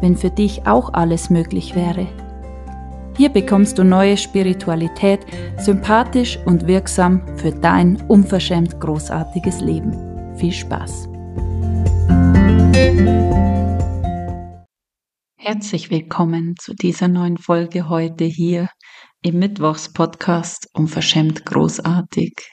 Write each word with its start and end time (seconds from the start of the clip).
wenn 0.00 0.16
für 0.16 0.30
dich 0.30 0.66
auch 0.66 0.92
alles 0.92 1.30
möglich 1.30 1.74
wäre. 1.74 2.06
Hier 3.16 3.30
bekommst 3.30 3.78
du 3.78 3.84
neue 3.84 4.16
Spiritualität, 4.16 5.20
sympathisch 5.58 6.38
und 6.44 6.66
wirksam 6.66 7.22
für 7.38 7.50
dein 7.50 8.00
unverschämt 8.08 8.78
großartiges 8.78 9.60
Leben. 9.60 10.36
Viel 10.36 10.52
Spaß! 10.52 11.08
Herzlich 15.38 15.90
willkommen 15.90 16.56
zu 16.58 16.74
dieser 16.74 17.08
neuen 17.08 17.38
Folge 17.38 17.88
heute 17.88 18.24
hier 18.24 18.68
im 19.22 19.38
Mittwochspodcast 19.38 20.68
Unverschämt 20.74 21.46
großartig. 21.46 22.52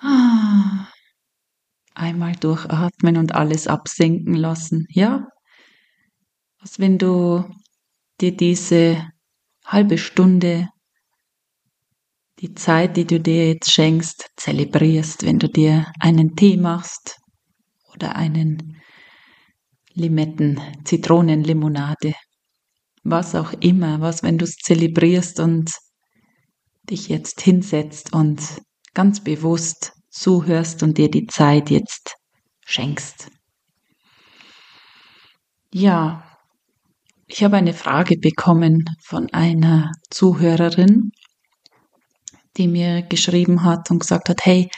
Ah 0.00 0.87
einmal 1.98 2.34
durchatmen 2.36 3.16
und 3.16 3.34
alles 3.34 3.66
absinken 3.66 4.34
lassen. 4.34 4.86
Ja? 4.90 5.26
Was 6.60 6.78
wenn 6.78 6.98
du 6.98 7.44
dir 8.20 8.36
diese 8.36 9.06
halbe 9.64 9.98
Stunde, 9.98 10.68
die 12.40 12.54
Zeit, 12.54 12.96
die 12.96 13.06
du 13.06 13.20
dir 13.20 13.48
jetzt 13.48 13.72
schenkst, 13.72 14.30
zelebrierst, 14.36 15.24
wenn 15.24 15.38
du 15.38 15.48
dir 15.48 15.92
einen 15.98 16.36
Tee 16.36 16.56
machst 16.56 17.16
oder 17.94 18.16
einen 18.16 18.80
Limetten, 19.92 20.60
Zitronenlimonade, 20.84 22.14
was 23.02 23.34
auch 23.34 23.52
immer, 23.54 24.00
was 24.00 24.22
wenn 24.22 24.38
du 24.38 24.44
es 24.44 24.56
zelebrierst 24.56 25.40
und 25.40 25.72
dich 26.88 27.08
jetzt 27.08 27.40
hinsetzt 27.40 28.12
und 28.12 28.40
ganz 28.94 29.22
bewusst 29.22 29.97
zuhörst 30.10 30.82
und 30.82 30.98
dir 30.98 31.10
die 31.10 31.26
Zeit 31.26 31.70
jetzt 31.70 32.16
schenkst. 32.64 33.30
Ja, 35.72 36.24
ich 37.26 37.44
habe 37.44 37.56
eine 37.56 37.74
Frage 37.74 38.16
bekommen 38.16 38.84
von 39.02 39.28
einer 39.32 39.92
Zuhörerin, 40.10 41.12
die 42.56 42.68
mir 42.68 43.02
geschrieben 43.02 43.64
hat 43.64 43.90
und 43.90 44.00
gesagt 44.00 44.30
hat, 44.30 44.44
hey, 44.44 44.70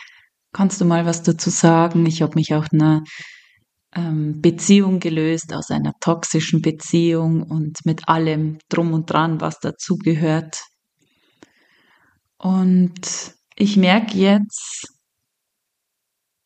kannst 0.53 0.81
du 0.81 0.85
mal 0.85 1.07
was 1.07 1.23
dazu 1.23 1.49
sagen? 1.51 2.07
Ich 2.07 2.23
habe 2.23 2.35
mich 2.35 2.53
aus 2.55 2.67
einer 2.73 3.05
ähm, 3.95 4.41
Beziehung 4.41 5.01
gelöst, 5.01 5.53
aus 5.55 5.71
einer 5.71 5.93
toxischen 6.01 6.61
Beziehung 6.61 7.43
und 7.43 7.85
mit 7.85 8.09
allem 8.09 8.59
drum 8.69 8.93
und 8.93 9.11
dran, 9.11 9.41
was 9.41 9.61
dazugehört. 9.61 10.63
Und 12.39 13.35
ich 13.57 13.77
merke 13.77 14.17
jetzt, 14.17 14.87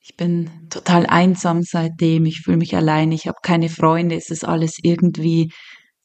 ich 0.05 0.17
bin 0.17 0.69
total 0.69 1.07
einsam 1.07 1.63
seitdem, 1.63 2.27
ich 2.27 2.43
fühle 2.43 2.59
mich 2.59 2.77
allein, 2.77 3.11
ich 3.11 3.27
habe 3.27 3.39
keine 3.43 3.71
Freunde, 3.71 4.17
es 4.17 4.29
ist 4.29 4.45
alles 4.45 4.79
irgendwie 4.83 5.51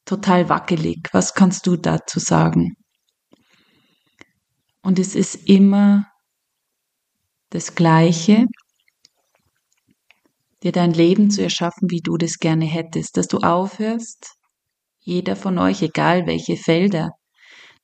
total 0.06 0.48
wackelig. 0.48 1.10
Was 1.12 1.34
kannst 1.34 1.68
du 1.68 1.76
dazu 1.76 2.20
sagen? 2.20 2.76
Und 4.82 5.00
es 5.00 5.16
ist 5.16 5.50
immer 5.50 6.06
das 7.50 7.76
Gleiche, 7.76 8.46
dir 10.64 10.72
dein 10.72 10.94
Leben 10.94 11.30
zu 11.30 11.44
erschaffen, 11.44 11.90
wie 11.90 12.02
du 12.02 12.16
das 12.16 12.38
gerne 12.38 12.66
hättest, 12.66 13.18
dass 13.18 13.28
du 13.28 13.40
aufhörst, 13.40 14.34
jeder 15.02 15.36
von 15.36 15.58
euch, 15.58 15.82
egal 15.82 16.26
welche 16.26 16.56
Felder, 16.56 17.10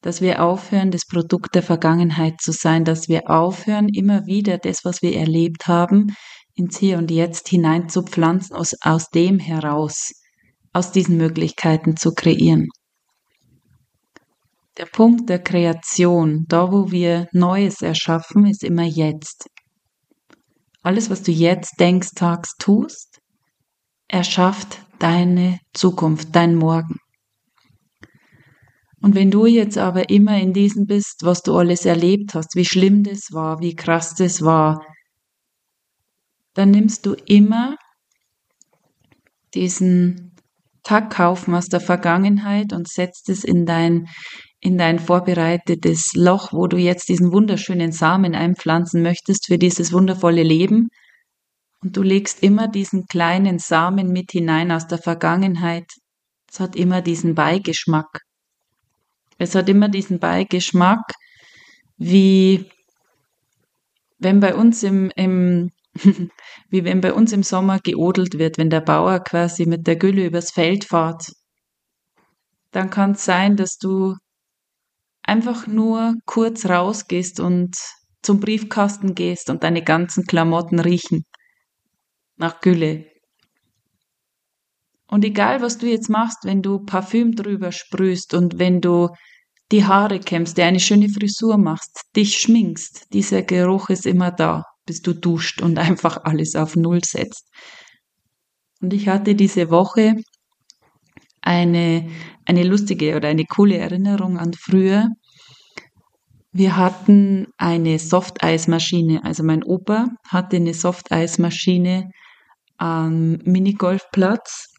dass 0.05 0.21
wir 0.21 0.43
aufhören, 0.43 0.91
das 0.91 1.07
Produkt 1.07 1.55
der 1.55 1.63
Vergangenheit 1.63 2.39
zu 2.39 2.51
sein, 2.51 2.85
dass 2.85 3.09
wir 3.09 3.27
aufhören, 3.27 3.89
immer 3.89 4.27
wieder 4.27 4.59
das, 4.59 4.85
was 4.85 5.01
wir 5.01 5.17
erlebt 5.17 5.67
haben, 5.67 6.15
ins 6.53 6.77
Hier 6.77 6.99
und 6.99 7.09
Jetzt 7.09 7.49
hinein 7.49 7.89
zu 7.89 8.03
pflanzen, 8.03 8.55
aus, 8.55 8.75
aus 8.81 9.09
dem 9.09 9.39
heraus, 9.39 10.11
aus 10.73 10.91
diesen 10.91 11.17
Möglichkeiten 11.17 11.97
zu 11.97 12.11
kreieren. 12.11 12.67
Der 14.77 14.85
Punkt 14.85 15.27
der 15.27 15.39
Kreation, 15.39 16.45
da 16.49 16.71
wo 16.71 16.91
wir 16.91 17.27
Neues 17.31 17.81
erschaffen, 17.81 18.45
ist 18.45 18.63
immer 18.63 18.83
jetzt. 18.83 19.47
Alles, 20.83 21.09
was 21.09 21.23
du 21.23 21.31
jetzt 21.31 21.79
denkst, 21.79 22.09
tagst, 22.13 22.59
tust, 22.59 23.21
erschafft 24.07 24.85
deine 24.99 25.57
Zukunft, 25.73 26.35
dein 26.35 26.53
Morgen. 26.53 26.99
Und 29.05 29.13
wenn 29.13 29.29
du 29.29 29.45
jetzt 29.45 29.77
aber 29.77 30.09
immer 30.09 30.39
in 30.39 30.51
diesem 30.51 30.87
bist, 30.87 31.17
was 31.21 31.43
du 31.43 31.55
alles 31.55 31.85
erlebt 31.85 32.33
hast, 32.33 32.55
wie 32.55 32.65
schlimm 32.65 33.03
das 33.03 33.31
war, 33.31 33.59
wie 33.59 33.75
krass 33.75 34.15
das 34.15 34.41
war, 34.41 34.83
dann 36.55 36.71
nimmst 36.71 37.05
du 37.05 37.13
immer 37.27 37.75
diesen 39.53 40.35
Tackhaufen 40.81 41.53
aus 41.53 41.67
der 41.67 41.81
Vergangenheit 41.81 42.73
und 42.73 42.87
setzt 42.87 43.29
es 43.29 43.43
in 43.43 43.67
dein, 43.67 44.07
in 44.59 44.75
dein 44.79 44.97
vorbereitetes 44.97 46.13
Loch, 46.15 46.51
wo 46.51 46.65
du 46.65 46.77
jetzt 46.77 47.07
diesen 47.07 47.31
wunderschönen 47.31 47.91
Samen 47.91 48.33
einpflanzen 48.33 49.03
möchtest 49.03 49.45
für 49.45 49.59
dieses 49.59 49.93
wundervolle 49.93 50.41
Leben. 50.41 50.87
Und 51.83 51.95
du 51.95 52.01
legst 52.01 52.41
immer 52.41 52.67
diesen 52.67 53.05
kleinen 53.05 53.59
Samen 53.59 54.07
mit 54.07 54.31
hinein 54.31 54.71
aus 54.71 54.87
der 54.87 54.97
Vergangenheit. 54.97 55.85
Es 56.51 56.59
hat 56.59 56.75
immer 56.75 57.03
diesen 57.03 57.35
Beigeschmack. 57.35 58.25
Es 59.37 59.55
hat 59.55 59.69
immer 59.69 59.89
diesen 59.89 60.19
Beigeschmack, 60.19 61.01
wie 61.97 62.69
wenn 64.17 64.39
bei 64.39 64.55
uns 64.55 64.83
im, 64.83 65.11
im 65.15 65.71
wie 66.69 66.83
wenn 66.83 67.01
bei 67.01 67.13
uns 67.13 67.31
im 67.31 67.43
Sommer 67.43 67.79
geodelt 67.79 68.37
wird, 68.37 68.57
wenn 68.57 68.69
der 68.69 68.81
Bauer 68.81 69.19
quasi 69.19 69.65
mit 69.65 69.87
der 69.87 69.95
Gülle 69.95 70.25
übers 70.25 70.51
Feld 70.51 70.85
fährt, 70.85 71.31
dann 72.71 72.89
kann 72.89 73.11
es 73.11 73.23
sein, 73.23 73.55
dass 73.55 73.77
du 73.77 74.15
einfach 75.23 75.67
nur 75.67 76.15
kurz 76.25 76.65
rausgehst 76.65 77.39
und 77.39 77.75
zum 78.21 78.39
Briefkasten 78.39 79.15
gehst 79.15 79.49
und 79.49 79.63
deine 79.63 79.83
ganzen 79.83 80.25
Klamotten 80.25 80.79
riechen 80.79 81.23
nach 82.37 82.59
Gülle. 82.59 83.05
Und 85.07 85.23
egal, 85.23 85.61
was 85.61 85.77
du 85.77 85.87
jetzt 85.87 86.09
machst, 86.09 86.39
wenn 86.43 86.61
du 86.61 86.79
Parfüm 86.79 87.35
drüber 87.35 87.71
sprühst 87.71 88.33
und 88.33 88.57
wenn 88.59 88.81
du 88.81 89.09
die 89.71 89.85
Haare 89.85 90.19
kämmst, 90.19 90.57
dir 90.57 90.65
eine 90.65 90.79
schöne 90.79 91.09
Frisur 91.09 91.57
machst, 91.57 92.01
dich 92.15 92.37
schminkst, 92.37 93.13
dieser 93.13 93.41
Geruch 93.41 93.89
ist 93.89 94.05
immer 94.05 94.31
da, 94.31 94.63
bis 94.85 95.01
du 95.01 95.13
duscht 95.13 95.61
und 95.61 95.77
einfach 95.79 96.23
alles 96.23 96.55
auf 96.55 96.75
Null 96.75 97.03
setzt. 97.03 97.47
Und 98.81 98.93
ich 98.93 99.07
hatte 99.07 99.35
diese 99.35 99.69
Woche 99.69 100.15
eine, 101.41 102.09
eine 102.45 102.63
lustige 102.63 103.15
oder 103.15 103.29
eine 103.29 103.45
coole 103.45 103.77
Erinnerung 103.77 104.37
an 104.37 104.53
früher. 104.53 105.07
Wir 106.51 106.77
hatten 106.77 107.47
eine 107.57 107.99
Softeismaschine, 107.99 109.23
also 109.23 109.43
mein 109.43 109.63
Opa 109.63 110.09
hatte 110.27 110.55
eine 110.57 110.73
Softeismaschine 110.73 112.11
am 112.77 113.37
Minigolfplatz 113.43 114.74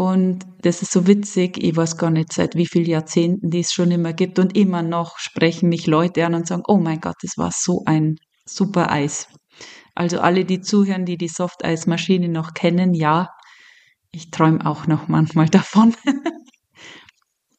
und 0.00 0.46
das 0.62 0.80
ist 0.80 0.92
so 0.92 1.06
witzig, 1.06 1.62
ich 1.62 1.76
weiß 1.76 1.98
gar 1.98 2.08
nicht, 2.08 2.32
seit 2.32 2.54
wie 2.54 2.66
vielen 2.66 2.86
Jahrzehnten 2.86 3.50
die 3.50 3.60
es 3.60 3.70
schon 3.70 3.90
immer 3.90 4.14
gibt. 4.14 4.38
Und 4.38 4.56
immer 4.56 4.82
noch 4.82 5.18
sprechen 5.18 5.68
mich 5.68 5.86
Leute 5.86 6.24
an 6.24 6.32
und 6.32 6.46
sagen, 6.46 6.62
oh 6.66 6.78
mein 6.78 7.02
Gott, 7.02 7.16
das 7.20 7.36
war 7.36 7.50
so 7.52 7.82
ein 7.84 8.16
super 8.46 8.90
Eis. 8.90 9.28
Also 9.94 10.20
alle, 10.20 10.46
die 10.46 10.62
zuhören, 10.62 11.04
die 11.04 11.18
die 11.18 11.28
Softeismaschine 11.28 12.30
noch 12.30 12.54
kennen, 12.54 12.94
ja, 12.94 13.28
ich 14.10 14.30
träume 14.30 14.64
auch 14.64 14.86
noch 14.86 15.08
manchmal 15.08 15.50
davon. 15.50 15.94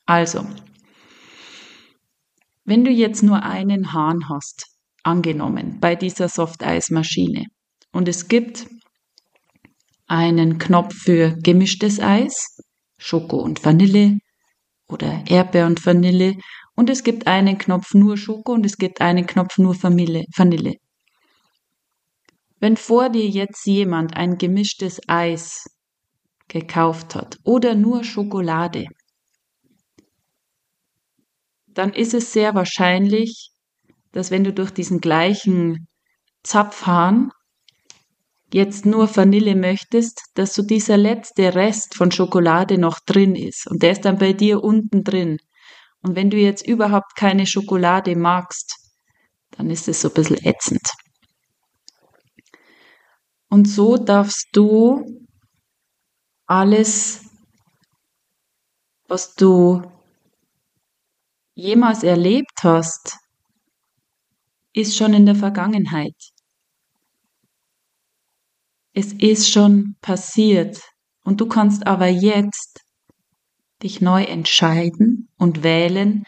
also, 0.08 0.44
wenn 2.66 2.84
du 2.84 2.90
jetzt 2.90 3.22
nur 3.22 3.44
einen 3.44 3.94
Hahn 3.94 4.30
hast, 4.30 4.66
angenommen, 5.04 5.80
bei 5.80 5.96
dieser 5.96 6.28
Softeismaschine, 6.28 7.46
und 7.92 8.08
es 8.08 8.28
gibt 8.28 8.66
einen 10.12 10.58
Knopf 10.58 10.94
für 10.94 11.38
gemischtes 11.38 12.02
Eis, 12.02 12.58
Schoko 12.98 13.38
und 13.38 13.64
Vanille 13.64 14.18
oder 14.90 15.24
Erdbeer 15.26 15.66
und 15.68 15.84
Vanille 15.86 16.36
und 16.76 16.90
es 16.90 17.04
gibt 17.04 17.28
einen 17.28 17.58
Knopf 17.58 17.94
nur 17.94 18.18
Schoko 18.18 18.52
und 18.52 18.66
es 18.66 18.76
gibt 18.76 19.00
einen 19.00 19.26
Knopf 19.26 19.58
nur 19.58 19.74
Vanille. 19.82 20.76
Wenn 22.60 22.76
vor 22.76 23.10
dir 23.10 23.26
jetzt 23.26 23.66
jemand 23.66 24.18
ein 24.18 24.38
gemischtes 24.38 25.00
Eis 25.08 25.64
gekauft 26.50 27.16
hat 27.16 27.38
oder 27.46 27.74
nur 27.74 28.04
Schokolade, 28.04 28.88
dann 31.68 31.94
ist 31.94 32.14
es 32.14 32.34
sehr 32.34 32.54
wahrscheinlich, 32.54 33.52
dass 34.12 34.30
wenn 34.30 34.44
du 34.44 34.52
durch 34.52 34.72
diesen 34.72 35.00
gleichen 35.00 35.88
Zapfhahn 36.44 37.32
jetzt 38.54 38.86
nur 38.86 39.16
Vanille 39.16 39.56
möchtest, 39.56 40.22
dass 40.36 40.54
so 40.54 40.62
dieser 40.62 40.98
letzte 40.98 41.56
Rest 41.56 41.96
von 41.96 42.12
Schokolade 42.12 42.78
noch 42.78 43.00
drin 43.00 43.36
ist 43.36 43.68
und 43.68 43.82
der 43.82 43.92
ist 43.92 44.06
dann 44.06 44.18
bei 44.18 44.34
dir 44.34 44.64
unten 44.64 45.04
drin. 45.04 45.38
Und 46.02 46.16
wenn 46.16 46.30
du 46.30 46.38
jetzt 46.38 46.68
überhaupt 46.68 47.16
keine 47.16 47.46
Schokolade 47.46 48.16
magst, 48.16 48.76
dann 49.52 49.70
ist 49.70 49.88
es 49.88 50.02
so 50.02 50.10
ein 50.10 50.14
bisschen 50.14 50.44
ätzend. 50.44 50.88
Und 53.50 53.66
so 53.68 53.98
darfst 53.98 54.48
du 54.54 55.28
alles, 56.46 57.26
was 59.08 59.36
du 59.36 59.82
jemals 61.54 62.04
erlebt 62.04 62.64
hast, 62.64 63.18
ist 64.74 64.96
schon 64.96 65.14
in 65.14 65.26
der 65.26 65.36
Vergangenheit. 65.36 66.16
Es 68.94 69.14
ist 69.14 69.50
schon 69.50 69.96
passiert 70.02 70.82
und 71.24 71.40
du 71.40 71.48
kannst 71.48 71.88
aber 71.88 72.08
jetzt 72.08 72.82
dich 73.82 74.02
neu 74.02 74.24
entscheiden 74.24 75.30
und 75.38 75.64
wählen, 75.64 76.24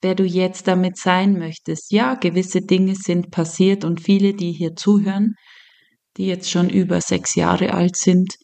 wer 0.00 0.14
du 0.14 0.24
jetzt 0.24 0.68
damit 0.68 0.96
sein 0.96 1.38
möchtest. 1.38 1.90
Ja, 1.90 2.14
gewisse 2.14 2.60
Dinge 2.60 2.94
sind 2.94 3.30
passiert 3.30 3.84
und 3.84 4.00
viele, 4.00 4.34
die 4.34 4.52
hier 4.52 4.76
zuhören, 4.76 5.34
die 6.16 6.26
jetzt 6.26 6.50
schon 6.50 6.70
über 6.70 7.00
sechs 7.00 7.34
Jahre 7.34 7.74
alt 7.74 7.96
sind, 7.96 8.36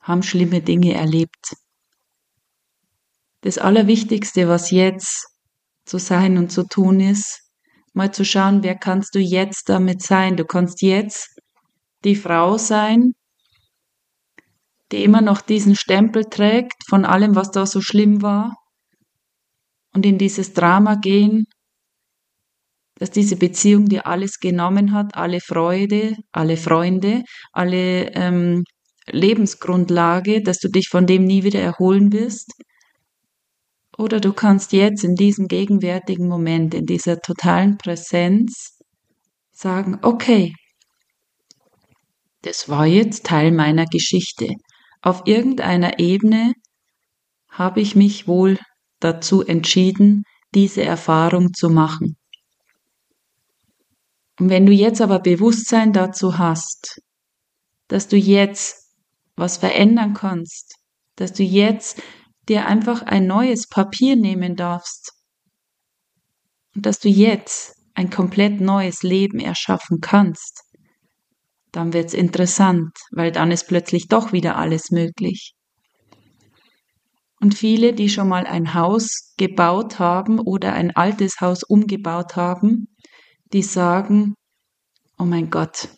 haben 0.00 0.22
schlimme 0.22 0.60
Dinge 0.60 0.94
erlebt. 0.94 1.54
Das 3.40 3.56
Allerwichtigste, 3.56 4.48
was 4.48 4.70
jetzt 4.70 5.28
zu 5.86 5.98
sein 5.98 6.36
und 6.36 6.50
zu 6.50 6.64
tun 6.64 7.00
ist, 7.00 7.40
mal 7.94 8.12
zu 8.12 8.24
schauen, 8.24 8.62
wer 8.62 8.74
kannst 8.74 9.14
du 9.14 9.20
jetzt 9.20 9.68
damit 9.68 10.02
sein. 10.02 10.36
Du 10.36 10.44
kannst 10.44 10.82
jetzt 10.82 11.37
die 12.04 12.16
Frau 12.16 12.58
sein, 12.58 13.12
die 14.92 15.04
immer 15.04 15.20
noch 15.20 15.40
diesen 15.40 15.76
Stempel 15.76 16.24
trägt 16.24 16.82
von 16.88 17.04
allem, 17.04 17.34
was 17.34 17.50
da 17.50 17.66
so 17.66 17.80
schlimm 17.80 18.22
war 18.22 18.56
und 19.94 20.06
in 20.06 20.18
dieses 20.18 20.54
Drama 20.54 20.94
gehen, 20.94 21.44
dass 22.96 23.10
diese 23.10 23.36
Beziehung 23.36 23.86
dir 23.86 24.06
alles 24.06 24.38
genommen 24.40 24.92
hat, 24.92 25.14
alle 25.14 25.40
Freude, 25.40 26.16
alle 26.32 26.56
Freunde, 26.56 27.22
alle 27.52 28.12
ähm, 28.14 28.64
Lebensgrundlage, 29.06 30.42
dass 30.42 30.58
du 30.58 30.68
dich 30.68 30.88
von 30.88 31.06
dem 31.06 31.24
nie 31.24 31.44
wieder 31.44 31.60
erholen 31.60 32.12
wirst. 32.12 32.52
Oder 33.96 34.20
du 34.20 34.32
kannst 34.32 34.72
jetzt 34.72 35.04
in 35.04 35.14
diesem 35.14 35.48
gegenwärtigen 35.48 36.28
Moment, 36.28 36.74
in 36.74 36.86
dieser 36.86 37.20
totalen 37.20 37.78
Präsenz 37.78 38.78
sagen, 39.52 39.98
okay, 40.02 40.54
das 42.48 42.66
war 42.70 42.86
jetzt 42.86 43.26
Teil 43.26 43.52
meiner 43.52 43.84
Geschichte. 43.84 44.48
Auf 45.02 45.26
irgendeiner 45.26 45.98
Ebene 45.98 46.54
habe 47.50 47.82
ich 47.82 47.94
mich 47.94 48.26
wohl 48.26 48.58
dazu 49.00 49.44
entschieden, 49.44 50.22
diese 50.54 50.82
Erfahrung 50.82 51.52
zu 51.52 51.68
machen. 51.68 52.16
Und 54.40 54.48
wenn 54.48 54.64
du 54.64 54.72
jetzt 54.72 55.02
aber 55.02 55.18
Bewusstsein 55.18 55.92
dazu 55.92 56.38
hast, 56.38 57.02
dass 57.86 58.08
du 58.08 58.16
jetzt 58.16 58.94
was 59.36 59.58
verändern 59.58 60.14
kannst, 60.14 60.74
dass 61.16 61.34
du 61.34 61.42
jetzt 61.42 62.00
dir 62.48 62.64
einfach 62.64 63.02
ein 63.02 63.26
neues 63.26 63.68
Papier 63.68 64.16
nehmen 64.16 64.56
darfst 64.56 65.12
und 66.74 66.86
dass 66.86 66.98
du 66.98 67.10
jetzt 67.10 67.74
ein 67.92 68.08
komplett 68.08 68.62
neues 68.62 69.02
Leben 69.02 69.38
erschaffen 69.38 69.98
kannst, 70.00 70.62
dann 71.72 71.92
wird's 71.92 72.14
interessant, 72.14 72.90
weil 73.12 73.32
dann 73.32 73.50
ist 73.50 73.68
plötzlich 73.68 74.08
doch 74.08 74.32
wieder 74.32 74.56
alles 74.56 74.90
möglich. 74.90 75.52
Und 77.40 77.54
viele, 77.54 77.92
die 77.92 78.08
schon 78.08 78.28
mal 78.28 78.46
ein 78.46 78.74
Haus 78.74 79.34
gebaut 79.36 79.98
haben 79.98 80.40
oder 80.40 80.72
ein 80.72 80.96
altes 80.96 81.40
Haus 81.40 81.62
umgebaut 81.62 82.34
haben, 82.36 82.88
die 83.52 83.62
sagen, 83.62 84.34
oh 85.18 85.24
mein 85.24 85.50
Gott, 85.50 85.88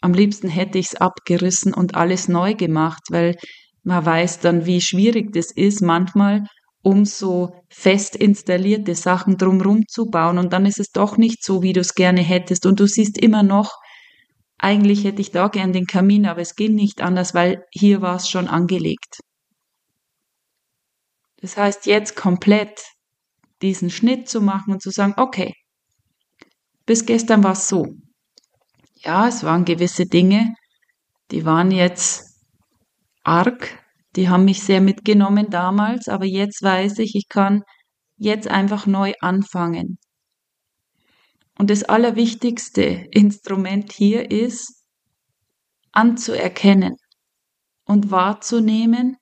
am 0.00 0.12
liebsten 0.12 0.48
hätte 0.48 0.78
ich's 0.78 0.94
abgerissen 0.94 1.72
und 1.72 1.94
alles 1.94 2.28
neu 2.28 2.54
gemacht, 2.54 3.02
weil 3.10 3.36
man 3.84 4.04
weiß 4.04 4.40
dann, 4.40 4.66
wie 4.66 4.80
schwierig 4.80 5.32
das 5.32 5.50
ist, 5.50 5.80
manchmal 5.80 6.44
um 6.82 7.04
so 7.04 7.50
fest 7.70 8.16
installierte 8.16 8.94
Sachen 8.94 9.36
drumherum 9.36 9.84
zu 9.88 10.06
bauen 10.06 10.38
und 10.38 10.52
dann 10.52 10.66
ist 10.66 10.80
es 10.80 10.90
doch 10.90 11.16
nicht 11.16 11.44
so, 11.44 11.62
wie 11.62 11.72
du 11.72 11.80
es 11.80 11.94
gerne 11.94 12.20
hättest 12.20 12.66
und 12.66 12.80
du 12.80 12.86
siehst 12.86 13.18
immer 13.18 13.42
noch, 13.42 13.70
eigentlich 14.62 15.04
hätte 15.04 15.20
ich 15.20 15.32
da 15.32 15.48
gern 15.48 15.72
den 15.72 15.86
Kamin, 15.86 16.24
aber 16.26 16.40
es 16.40 16.54
ging 16.54 16.74
nicht 16.74 17.00
anders, 17.02 17.34
weil 17.34 17.66
hier 17.72 18.00
war 18.00 18.16
es 18.16 18.28
schon 18.28 18.46
angelegt. 18.46 19.20
Das 21.38 21.56
heißt, 21.56 21.86
jetzt 21.86 22.14
komplett 22.14 22.80
diesen 23.60 23.90
Schnitt 23.90 24.28
zu 24.28 24.40
machen 24.40 24.72
und 24.72 24.80
zu 24.80 24.90
sagen, 24.90 25.14
okay, 25.16 25.54
bis 26.86 27.04
gestern 27.06 27.42
war 27.42 27.52
es 27.52 27.66
so. 27.66 27.86
Ja, 28.96 29.26
es 29.26 29.42
waren 29.42 29.64
gewisse 29.64 30.06
Dinge, 30.06 30.54
die 31.32 31.44
waren 31.44 31.72
jetzt 31.72 32.40
arg, 33.24 33.84
die 34.14 34.28
haben 34.28 34.44
mich 34.44 34.62
sehr 34.62 34.80
mitgenommen 34.80 35.50
damals, 35.50 36.08
aber 36.08 36.24
jetzt 36.24 36.62
weiß 36.62 36.98
ich, 37.00 37.16
ich 37.16 37.28
kann 37.28 37.62
jetzt 38.16 38.46
einfach 38.46 38.86
neu 38.86 39.12
anfangen. 39.20 39.98
Und 41.62 41.70
das 41.70 41.84
allerwichtigste 41.84 42.82
Instrument 43.12 43.92
hier 43.92 44.32
ist, 44.32 44.84
anzuerkennen 45.92 46.96
und 47.84 48.10
wahrzunehmen, 48.10 49.16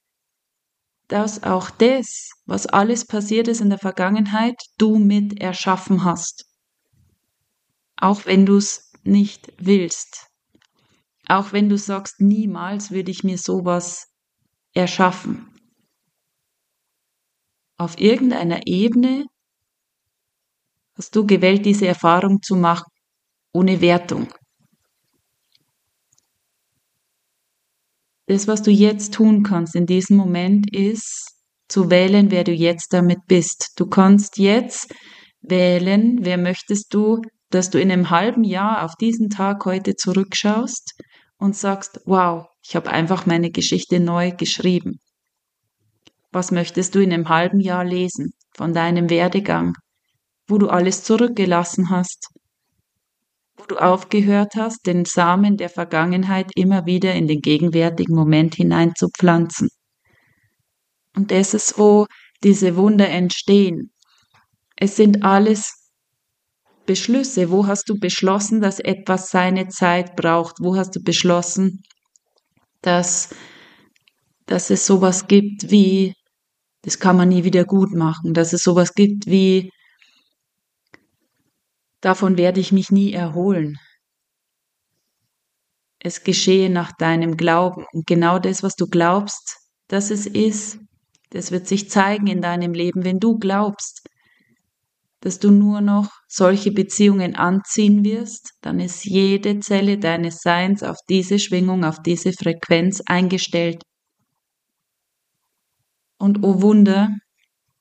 dass 1.07 1.43
auch 1.43 1.69
das, 1.69 2.31
was 2.47 2.67
alles 2.67 3.07
passiert 3.07 3.47
ist 3.47 3.61
in 3.61 3.69
der 3.69 3.79
Vergangenheit, 3.79 4.55
du 4.79 4.97
mit 4.97 5.39
erschaffen 5.39 6.03
hast. 6.03 6.47
Auch 7.97 8.25
wenn 8.25 8.47
du 8.47 8.57
es 8.57 8.91
nicht 9.03 9.53
willst. 9.59 10.31
Auch 11.29 11.53
wenn 11.53 11.69
du 11.69 11.77
sagst, 11.77 12.23
niemals 12.23 12.91
würde 12.91 13.11
ich 13.11 13.23
mir 13.23 13.37
sowas 13.37 14.09
erschaffen. 14.73 15.47
Auf 17.77 18.01
irgendeiner 18.01 18.67
Ebene 18.67 19.27
hast 21.01 21.17
du 21.17 21.25
gewählt, 21.25 21.65
diese 21.65 21.87
Erfahrung 21.87 22.43
zu 22.43 22.57
machen, 22.57 22.93
ohne 23.55 23.81
Wertung. 23.81 24.29
Das, 28.27 28.47
was 28.47 28.61
du 28.61 28.71
jetzt 28.71 29.15
tun 29.15 29.43
kannst 29.43 29.75
in 29.75 29.87
diesem 29.87 30.19
Moment, 30.19 30.71
ist 30.71 31.39
zu 31.69 31.89
wählen, 31.89 32.31
wer 32.31 32.45
du 32.45 32.53
jetzt 32.53 32.93
damit 32.93 33.21
bist. 33.27 33.73
Du 33.77 33.87
kannst 33.87 34.37
jetzt 34.37 34.95
wählen, 35.41 36.19
wer 36.21 36.37
möchtest 36.37 36.93
du, 36.93 37.23
dass 37.49 37.71
du 37.71 37.81
in 37.81 37.91
einem 37.91 38.11
halben 38.11 38.45
Jahr 38.45 38.85
auf 38.85 38.95
diesen 38.97 39.31
Tag 39.31 39.65
heute 39.65 39.97
zurückschaust 39.97 41.01
und 41.39 41.57
sagst, 41.57 42.01
wow, 42.05 42.45
ich 42.63 42.77
habe 42.77 42.91
einfach 42.91 43.25
meine 43.25 43.51
Geschichte 43.51 44.01
neu 44.01 44.33
geschrieben. 44.33 45.01
Was 46.31 46.51
möchtest 46.51 46.95
du 46.95 46.99
in 46.99 47.11
einem 47.11 47.31
halben 47.31 47.59
Jahr 47.59 47.85
lesen 47.85 48.35
von 48.55 48.75
deinem 48.75 49.09
Werdegang? 49.09 49.73
Wo 50.51 50.59
du 50.59 50.69
alles 50.69 51.05
zurückgelassen 51.05 51.91
hast, 51.91 52.29
wo 53.57 53.65
du 53.67 53.77
aufgehört 53.77 54.55
hast, 54.57 54.87
den 54.87 55.05
Samen 55.05 55.57
der 55.57 55.69
Vergangenheit 55.69 56.51
immer 56.55 56.87
wieder 56.87 57.15
in 57.15 57.29
den 57.29 57.41
gegenwärtigen 57.41 58.15
Moment 58.15 58.55
hineinzupflanzen. 58.57 59.69
Und 61.15 61.31
das 61.31 61.55
ist, 61.55 61.79
wo 61.79 62.07
diese 62.43 62.77
Wunder 62.77 63.09
entstehen. 63.09 63.93
Es 64.77 64.97
sind 64.97 65.25
alles 65.25 65.81
Beschlüsse. 66.87 67.51
Wo 67.51 67.67
hast 67.67 67.89
du 67.89 67.99
beschlossen, 67.99 68.61
dass 68.61 68.81
etwas 68.81 69.31
seine 69.31 69.69
Zeit 69.69 70.17
braucht? 70.17 70.57
Wo 70.61 70.77
hast 70.77 70.97
du 70.97 71.01
beschlossen, 71.03 71.83
dass, 72.81 73.35
dass 74.47 74.71
es 74.71 74.87
sowas 74.87 75.27
gibt 75.27 75.71
wie, 75.71 76.15
das 76.83 76.99
kann 76.99 77.17
man 77.17 77.29
nie 77.29 77.45
wieder 77.45 77.65
gut 77.65 77.93
machen, 77.93 78.33
dass 78.33 78.53
es 78.53 78.65
sowas 78.65 78.95
gibt 78.95 79.27
wie, 79.27 79.71
Davon 82.01 82.39
werde 82.39 82.61
ich 82.61 82.73
mich 82.73 82.91
nie 82.91 83.13
erholen. 83.13 83.79
Es 85.99 86.25
geschehe 86.25 86.71
nach 86.71 86.93
deinem 86.93 87.37
Glauben. 87.37 87.85
Und 87.93 88.07
genau 88.07 88.39
das, 88.39 88.63
was 88.63 88.75
du 88.75 88.87
glaubst, 88.87 89.57
dass 89.89 90.11
es 90.11 90.27
ist, 90.27 90.79
das 91.31 91.53
wird 91.53 91.67
sich 91.69 91.91
zeigen 91.91 92.27
in 92.27 92.41
deinem 92.41 92.73
Leben, 92.73 93.05
wenn 93.05 93.19
du 93.19 93.39
glaubst, 93.39 94.09
dass 95.21 95.39
du 95.39 95.51
nur 95.51 95.83
noch 95.83 96.11
solche 96.27 96.73
Beziehungen 96.73 97.37
anziehen 97.37 98.05
wirst, 98.05 98.53
dann 98.63 98.81
ist 98.81 99.05
jede 99.05 99.61
Zelle 99.61 99.99
deines 99.99 100.41
Seins 100.41 100.83
auf 100.83 100.97
diese 101.09 101.39
Schwingung, 101.39 101.85
auf 101.85 102.01
diese 102.03 102.33
Frequenz 102.33 103.03
eingestellt. 103.05 103.83
Und 106.19 106.43
oh 106.43 106.63
Wunder, 106.63 107.11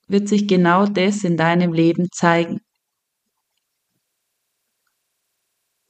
wird 0.07 0.27
sich 0.27 0.47
genau 0.47 0.85
das 0.85 1.23
in 1.23 1.38
deinem 1.38 1.71
Leben 1.71 2.07
zeigen. 2.11 2.59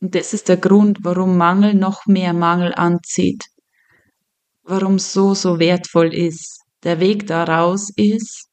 Und 0.01 0.15
das 0.15 0.33
ist 0.33 0.47
der 0.47 0.57
Grund, 0.57 0.99
warum 1.01 1.37
Mangel 1.37 1.73
noch 1.73 2.05
mehr 2.05 2.33
Mangel 2.33 2.73
anzieht. 2.73 3.45
Warum 4.63 4.99
so, 4.99 5.33
so 5.33 5.59
wertvoll 5.59 6.13
ist. 6.13 6.63
Der 6.83 6.99
Weg 6.99 7.27
daraus 7.27 7.89
ist, 7.95 8.47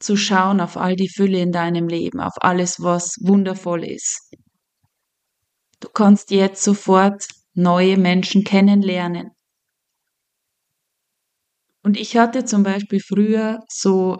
zu 0.00 0.16
schauen 0.16 0.60
auf 0.60 0.76
all 0.76 0.96
die 0.96 1.08
Fülle 1.08 1.40
in 1.40 1.52
deinem 1.52 1.88
Leben, 1.88 2.20
auf 2.20 2.34
alles, 2.40 2.80
was 2.80 3.16
wundervoll 3.20 3.84
ist. 3.84 4.32
Du 5.80 5.88
kannst 5.88 6.30
jetzt 6.30 6.62
sofort 6.62 7.26
neue 7.54 7.96
Menschen 7.96 8.42
kennenlernen. 8.44 9.30
Und 11.82 11.96
ich 11.96 12.16
hatte 12.16 12.44
zum 12.44 12.64
Beispiel 12.64 13.00
früher 13.00 13.60
so, 13.68 14.18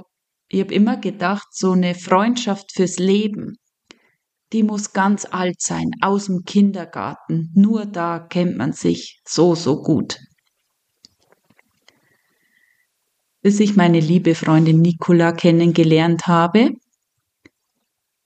ich 0.49 0.61
habe 0.61 0.75
immer 0.75 0.97
gedacht, 0.97 1.49
so 1.50 1.73
eine 1.73 1.95
Freundschaft 1.95 2.73
fürs 2.73 2.99
Leben, 2.99 3.57
die 4.52 4.62
muss 4.62 4.93
ganz 4.93 5.26
alt 5.31 5.61
sein, 5.61 5.90
aus 6.00 6.26
dem 6.26 6.45
Kindergarten. 6.45 7.50
Nur 7.55 7.87
da 7.87 8.19
kennt 8.19 8.57
man 8.57 8.73
sich 8.73 9.21
so, 9.26 9.55
so 9.55 9.83
gut. 9.83 10.19
Bis 13.43 13.61
ich 13.61 13.76
meine 13.76 14.00
liebe 14.00 14.35
Freundin 14.35 14.81
Nicola 14.81 15.33
kennengelernt 15.33 16.26
habe. 16.26 16.71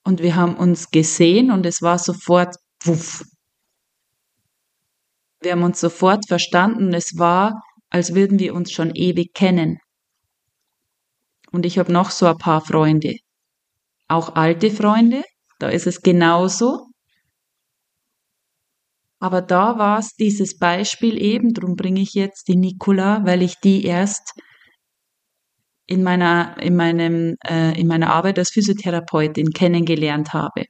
Und 0.05 0.21
wir 0.21 0.35
haben 0.35 0.55
uns 0.55 0.91
gesehen 0.91 1.51
und 1.51 1.65
es 1.65 1.81
war 1.81 1.99
sofort 1.99 2.55
wuff. 2.83 3.23
Wir 5.41 5.51
haben 5.51 5.63
uns 5.63 5.79
sofort 5.79 6.27
verstanden. 6.27 6.93
Es 6.93 7.17
war, 7.17 7.61
als 7.89 8.15
würden 8.15 8.39
wir 8.39 8.53
uns 8.55 8.71
schon 8.71 8.95
ewig 8.95 9.33
kennen. 9.33 9.77
Und 11.51 11.65
ich 11.65 11.77
habe 11.77 11.91
noch 11.91 12.09
so 12.09 12.25
ein 12.25 12.37
paar 12.37 12.61
Freunde. 12.61 13.17
Auch 14.07 14.35
alte 14.35 14.71
Freunde, 14.71 15.23
da 15.63 15.69
ist 15.69 15.87
es 15.87 16.01
genauso. 16.01 16.87
Aber 19.19 19.41
da 19.41 19.77
war 19.77 19.99
es 19.99 20.15
dieses 20.15 20.57
Beispiel 20.57 21.17
eben, 21.21 21.53
darum 21.53 21.77
bringe 21.77 22.01
ich 22.01 22.13
jetzt 22.13 22.49
die 22.49 22.57
Nicola, 22.57 23.25
weil 23.25 23.41
ich 23.41 23.55
die 23.61 23.85
erst 23.85 24.33
in 25.85 26.03
meiner, 26.03 26.57
in 26.61 26.75
meinem, 26.75 27.37
äh, 27.45 27.79
in 27.79 27.87
meiner 27.87 28.09
Arbeit 28.11 28.37
als 28.39 28.51
Physiotherapeutin 28.51 29.51
kennengelernt 29.51 30.33
habe. 30.33 30.65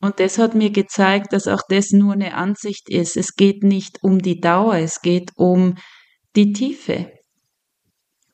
Und 0.00 0.20
das 0.20 0.38
hat 0.38 0.54
mir 0.54 0.70
gezeigt, 0.70 1.32
dass 1.32 1.48
auch 1.48 1.62
das 1.68 1.90
nur 1.90 2.12
eine 2.12 2.34
Ansicht 2.34 2.88
ist. 2.88 3.16
Es 3.16 3.34
geht 3.34 3.64
nicht 3.64 3.98
um 4.02 4.20
die 4.20 4.40
Dauer, 4.40 4.76
es 4.76 5.00
geht 5.02 5.32
um 5.34 5.74
die 6.36 6.52
Tiefe. 6.52 7.10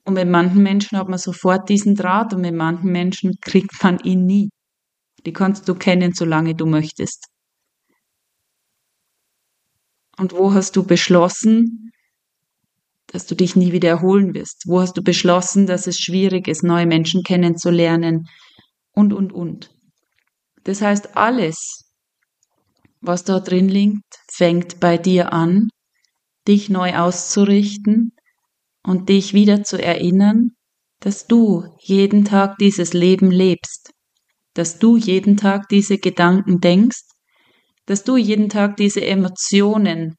Und 0.06 0.14
mit 0.14 0.28
manchen 0.28 0.62
Menschen 0.62 0.96
hat 0.98 1.08
man 1.08 1.18
sofort 1.18 1.68
diesen 1.68 1.96
Draht 1.96 2.32
und 2.32 2.40
mit 2.40 2.54
manchen 2.54 2.92
Menschen 2.92 3.34
kriegt 3.40 3.82
man 3.82 3.98
ihn 3.98 4.24
nie. 4.24 4.50
Die 5.26 5.32
kannst 5.32 5.68
du 5.68 5.74
kennen, 5.74 6.12
solange 6.14 6.54
du 6.54 6.64
möchtest. 6.64 7.26
Und 10.16 10.32
wo 10.32 10.54
hast 10.54 10.76
du 10.76 10.84
beschlossen, 10.84 11.90
dass 13.08 13.26
du 13.26 13.34
dich 13.34 13.56
nie 13.56 13.72
wieder 13.72 13.88
erholen 13.88 14.32
wirst? 14.32 14.62
Wo 14.66 14.80
hast 14.80 14.96
du 14.96 15.02
beschlossen, 15.02 15.66
dass 15.66 15.88
es 15.88 15.98
schwierig 15.98 16.46
ist, 16.46 16.62
neue 16.62 16.86
Menschen 16.86 17.24
kennenzulernen? 17.24 18.28
Und, 18.92 19.12
und, 19.12 19.32
und. 19.32 19.70
Das 20.62 20.82
heißt, 20.82 21.16
alles, 21.16 21.90
was 23.00 23.24
da 23.24 23.40
drin 23.40 23.68
liegt, 23.68 24.04
fängt 24.30 24.78
bei 24.78 24.98
dir 24.98 25.32
an, 25.32 25.68
dich 26.46 26.70
neu 26.70 26.94
auszurichten, 26.94 28.15
und 28.86 29.08
dich 29.08 29.34
wieder 29.34 29.64
zu 29.64 29.82
erinnern, 29.82 30.52
dass 31.00 31.26
du 31.26 31.64
jeden 31.80 32.24
Tag 32.24 32.56
dieses 32.58 32.92
Leben 32.92 33.30
lebst, 33.30 33.90
dass 34.54 34.78
du 34.78 34.96
jeden 34.96 35.36
Tag 35.36 35.68
diese 35.68 35.98
Gedanken 35.98 36.60
denkst, 36.60 37.02
dass 37.86 38.04
du 38.04 38.16
jeden 38.16 38.48
Tag 38.48 38.76
diese 38.76 39.04
Emotionen 39.04 40.14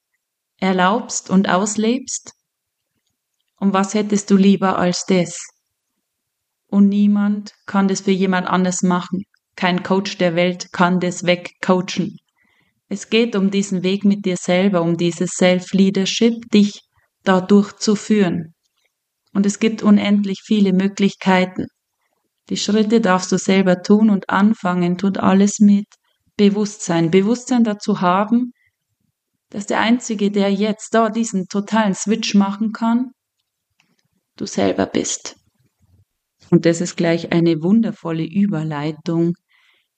erlaubst 0.59 1.29
und 1.29 1.49
auslebst? 1.49 2.33
Und 3.59 3.73
was 3.73 3.93
hättest 3.93 4.29
du 4.29 4.37
lieber 4.37 4.77
als 4.77 5.05
das? 5.07 5.39
Und 6.67 6.89
niemand 6.89 7.53
kann 7.65 7.87
das 7.87 8.01
für 8.01 8.11
jemand 8.11 8.47
anders 8.47 8.83
machen. 8.83 9.23
Kein 9.55 9.81
Coach 9.81 10.17
der 10.17 10.35
Welt 10.35 10.71
kann 10.73 10.99
das 10.99 11.23
wegcoachen. 11.25 12.17
Es 12.89 13.09
geht 13.09 13.35
um 13.35 13.49
diesen 13.49 13.83
Weg 13.83 14.03
mit 14.03 14.25
dir 14.25 14.37
selber, 14.37 14.81
um 14.81 14.97
dieses 14.97 15.31
Self-Leadership, 15.31 16.35
dich 16.53 16.81
dadurch 17.23 17.73
zu 17.77 17.95
führen. 17.95 18.53
Und 19.37 19.45
es 19.45 19.59
gibt 19.59 19.83
unendlich 19.83 20.41
viele 20.43 20.73
Möglichkeiten. 20.73 21.67
Die 22.49 22.57
Schritte 22.57 23.01
darfst 23.01 23.31
du 23.31 23.37
selber 23.37 23.83
tun 23.83 24.09
und 24.09 24.31
anfangen, 24.31 24.97
tut 24.97 25.19
alles 25.19 25.59
mit 25.59 25.85
Bewusstsein. 26.37 27.11
Bewusstsein 27.11 27.63
dazu 27.63 28.01
haben, 28.01 28.51
dass 29.51 29.67
der 29.67 29.79
Einzige, 29.79 30.31
der 30.31 30.51
jetzt 30.51 30.95
da 30.95 31.11
diesen 31.11 31.45
totalen 31.49 31.93
Switch 31.93 32.33
machen 32.33 32.71
kann, 32.71 33.11
du 34.37 34.47
selber 34.47 34.87
bist. 34.87 35.35
Und 36.49 36.65
das 36.65 36.81
ist 36.81 36.97
gleich 36.97 37.31
eine 37.31 37.61
wundervolle 37.61 38.25
Überleitung 38.25 39.35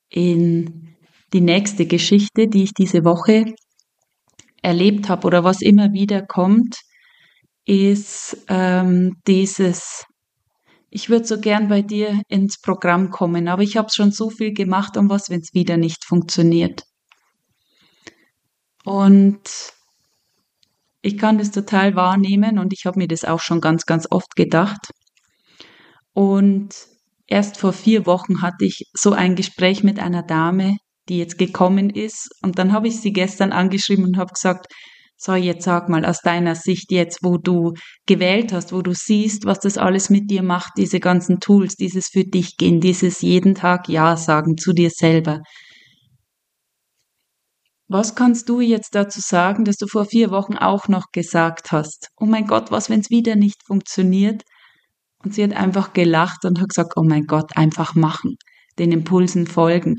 in 0.10 0.98
die 1.32 1.40
nächste 1.40 1.86
Geschichte, 1.86 2.50
die 2.50 2.64
ich 2.64 2.74
diese 2.74 3.06
Woche 3.06 3.56
erlebt 4.62 5.08
habe 5.08 5.26
oder 5.26 5.46
was 5.46 5.62
immer 5.62 5.94
wieder 5.94 6.26
kommt, 6.26 6.89
ist 7.70 8.36
ähm, 8.48 9.18
dieses, 9.28 10.04
ich 10.90 11.12
würde 11.12 11.26
so 11.26 11.40
gern 11.40 11.68
bei 11.68 11.84
dir 11.84 12.20
ins 12.28 12.60
Programm 12.60 13.12
kommen, 13.12 13.48
aber 13.48 13.62
ich 13.62 13.78
habe 13.78 13.90
schon 13.94 14.12
so 14.12 14.32
viel 14.32 14.54
gemacht 14.54 14.98
und 14.98 15.08
was, 15.08 15.30
wenn 15.30 15.42
es 15.42 15.54
wieder 15.54 15.78
nicht 15.78 16.04
funktioniert. 16.04 16.82
Und 18.84 19.42
ich 21.04 21.20
kann 21.20 21.38
das 21.38 21.52
total 21.52 21.96
wahrnehmen 21.96 22.58
und 22.58 22.74
ich 22.74 22.88
habe 22.88 22.98
mir 22.98 23.08
das 23.08 23.24
auch 23.24 23.40
schon 23.40 23.62
ganz, 23.62 23.86
ganz 23.86 24.08
oft 24.10 24.36
gedacht. 24.36 24.90
Und 26.14 26.70
erst 27.28 27.58
vor 27.58 27.72
vier 27.72 28.08
Wochen 28.08 28.42
hatte 28.42 28.66
ich 28.66 28.86
so 28.94 29.14
ein 29.14 29.36
Gespräch 29.36 29.84
mit 29.84 30.00
einer 30.00 30.24
Dame, 30.24 30.78
die 31.08 31.20
jetzt 31.20 31.38
gekommen 31.38 31.92
ist. 31.92 32.30
Und 32.42 32.58
dann 32.58 32.74
habe 32.74 32.88
ich 32.88 33.00
sie 33.00 33.14
gestern 33.14 33.52
angeschrieben 33.52 34.06
und 34.06 34.18
habe 34.18 34.34
gesagt, 34.34 34.74
so, 35.22 35.36
jetzt 35.36 35.66
sag 35.66 35.90
mal 35.90 36.06
aus 36.06 36.22
deiner 36.22 36.56
Sicht 36.56 36.92
jetzt, 36.92 37.20
wo 37.24 37.38
du 37.38 37.74
gewählt 38.06 38.54
hast, 38.54 38.72
wo 38.72 38.82
du 38.82 38.94
siehst, 38.94 39.46
was 39.46 39.60
das 39.60 39.78
alles 39.78 40.10
mit 40.10 40.32
dir 40.32 40.44
macht, 40.44 40.74
diese 40.78 41.02
ganzen 41.02 41.42
Tools, 41.42 41.76
dieses 41.76 42.08
für 42.08 42.24
dich 42.24 42.56
gehen, 42.56 42.80
dieses 42.80 43.22
jeden 43.22 43.54
Tag 43.54 43.90
Ja 43.90 44.16
sagen 44.16 44.56
zu 44.58 44.72
dir 44.72 44.90
selber. 44.90 45.42
Was 47.90 48.16
kannst 48.16 48.48
du 48.48 48.62
jetzt 48.62 48.96
dazu 48.96 49.20
sagen, 49.20 49.66
dass 49.66 49.76
du 49.76 49.88
vor 49.88 50.06
vier 50.06 50.32
Wochen 50.32 50.56
auch 50.56 50.88
noch 50.88 51.08
gesagt 51.12 51.74
hast? 51.74 52.08
Oh 52.16 52.26
mein 52.26 52.48
Gott, 52.48 52.72
was, 52.72 52.90
wenn 52.90 53.02
es 53.02 53.10
wieder 53.10 53.36
nicht 53.36 53.58
funktioniert? 53.66 54.44
Und 55.22 55.34
sie 55.34 55.44
hat 55.44 55.52
einfach 55.52 55.92
gelacht 55.92 56.46
und 56.46 56.62
hat 56.62 56.70
gesagt, 56.70 56.94
oh 56.96 57.04
mein 57.04 57.26
Gott, 57.26 57.58
einfach 57.58 57.94
machen, 57.94 58.38
den 58.78 58.94
Impulsen 58.94 59.48
folgen. 59.48 59.98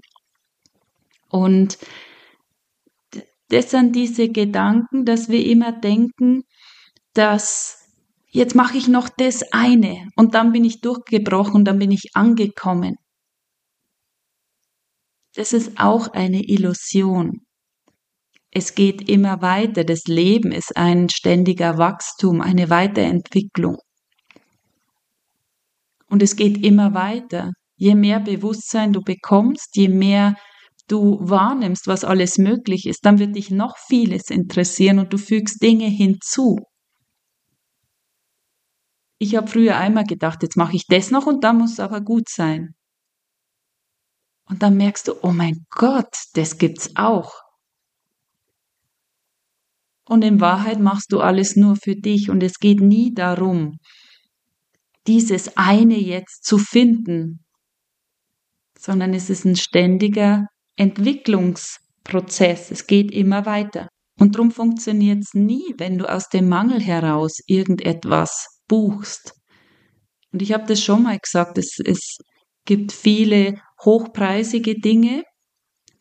Und 1.28 1.76
das 3.50 3.70
sind 3.70 3.94
diese 3.94 4.28
Gedanken, 4.28 5.04
dass 5.04 5.28
wir 5.28 5.44
immer 5.44 5.72
denken, 5.72 6.42
dass 7.14 7.88
jetzt 8.28 8.54
mache 8.54 8.78
ich 8.78 8.86
noch 8.88 9.08
das 9.08 9.52
eine 9.52 10.08
und 10.16 10.34
dann 10.34 10.52
bin 10.52 10.64
ich 10.64 10.80
durchgebrochen, 10.80 11.64
dann 11.64 11.78
bin 11.78 11.90
ich 11.90 12.10
angekommen. 12.14 12.96
Das 15.34 15.52
ist 15.52 15.78
auch 15.78 16.12
eine 16.12 16.42
Illusion. 16.42 17.40
Es 18.52 18.74
geht 18.74 19.08
immer 19.08 19.42
weiter. 19.42 19.84
Das 19.84 20.04
Leben 20.06 20.50
ist 20.52 20.76
ein 20.76 21.08
ständiger 21.08 21.78
Wachstum, 21.78 22.40
eine 22.40 22.68
Weiterentwicklung. 22.70 23.78
Und 26.08 26.22
es 26.22 26.34
geht 26.34 26.64
immer 26.64 26.94
weiter. 26.94 27.52
Je 27.76 27.94
mehr 27.94 28.20
Bewusstsein 28.20 28.92
du 28.92 29.00
bekommst, 29.00 29.76
je 29.76 29.88
mehr 29.88 30.34
du 30.90 31.18
wahrnimmst, 31.20 31.86
was 31.86 32.04
alles 32.04 32.38
möglich 32.38 32.86
ist, 32.86 33.04
dann 33.04 33.18
wird 33.18 33.36
dich 33.36 33.50
noch 33.50 33.76
vieles 33.78 34.30
interessieren 34.30 34.98
und 34.98 35.12
du 35.12 35.18
fügst 35.18 35.62
Dinge 35.62 35.86
hinzu. 35.86 36.58
Ich 39.18 39.36
habe 39.36 39.48
früher 39.48 39.76
einmal 39.76 40.04
gedacht, 40.04 40.42
jetzt 40.42 40.56
mache 40.56 40.76
ich 40.76 40.86
das 40.86 41.10
noch 41.10 41.26
und 41.26 41.44
dann 41.44 41.58
muss 41.58 41.72
es 41.72 41.80
aber 41.80 42.00
gut 42.00 42.28
sein. 42.28 42.74
Und 44.44 44.62
dann 44.62 44.76
merkst 44.76 45.08
du, 45.08 45.14
oh 45.22 45.30
mein 45.30 45.66
Gott, 45.70 46.12
das 46.34 46.58
gibt's 46.58 46.90
auch. 46.96 47.32
Und 50.08 50.22
in 50.22 50.40
Wahrheit 50.40 50.80
machst 50.80 51.12
du 51.12 51.20
alles 51.20 51.54
nur 51.54 51.76
für 51.76 51.94
dich 51.94 52.30
und 52.30 52.42
es 52.42 52.58
geht 52.58 52.80
nie 52.80 53.14
darum, 53.14 53.78
dieses 55.06 55.56
eine 55.56 55.98
jetzt 55.98 56.44
zu 56.44 56.58
finden, 56.58 57.44
sondern 58.76 59.14
es 59.14 59.30
ist 59.30 59.44
ein 59.44 59.56
ständiger 59.56 60.46
Entwicklungsprozess. 60.76 62.70
Es 62.70 62.86
geht 62.86 63.10
immer 63.12 63.46
weiter. 63.46 63.88
Und 64.20 64.34
darum 64.34 64.50
funktioniert 64.50 65.22
es 65.22 65.34
nie, 65.34 65.74
wenn 65.78 65.96
du 65.96 66.06
aus 66.06 66.28
dem 66.28 66.48
Mangel 66.48 66.80
heraus 66.80 67.38
irgendetwas 67.46 68.46
buchst. 68.68 69.32
Und 70.32 70.42
ich 70.42 70.52
habe 70.52 70.66
das 70.66 70.82
schon 70.82 71.02
mal 71.04 71.18
gesagt, 71.18 71.56
es, 71.56 71.78
es 71.84 72.18
gibt 72.66 72.92
viele 72.92 73.54
hochpreisige 73.82 74.78
Dinge. 74.78 75.24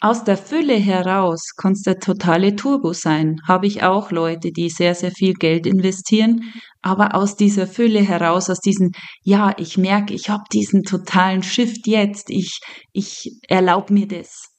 Aus 0.01 0.23
der 0.23 0.38
Fülle 0.38 0.75
heraus 0.75 1.41
kann 1.57 1.73
es 1.73 1.81
der 1.81 1.99
totale 1.99 2.55
Turbo 2.55 2.93
sein. 2.93 3.38
Habe 3.47 3.67
ich 3.67 3.83
auch 3.83 4.11
Leute, 4.11 4.51
die 4.51 4.69
sehr, 4.69 4.95
sehr 4.95 5.11
viel 5.11 5.33
Geld 5.33 5.65
investieren, 5.65 6.53
aber 6.81 7.15
aus 7.15 7.35
dieser 7.35 7.67
Fülle 7.67 8.01
heraus, 8.01 8.49
aus 8.49 8.59
diesen, 8.59 8.91
ja, 9.23 9.53
ich 9.57 9.77
merke, 9.77 10.13
ich 10.13 10.29
habe 10.29 10.43
diesen 10.53 10.83
totalen 10.83 11.43
Shift 11.43 11.88
jetzt, 11.88 12.29
ich, 12.29 12.59
ich 12.93 13.31
erlaube 13.47 13.93
mir 13.93 14.07
das. 14.07 14.49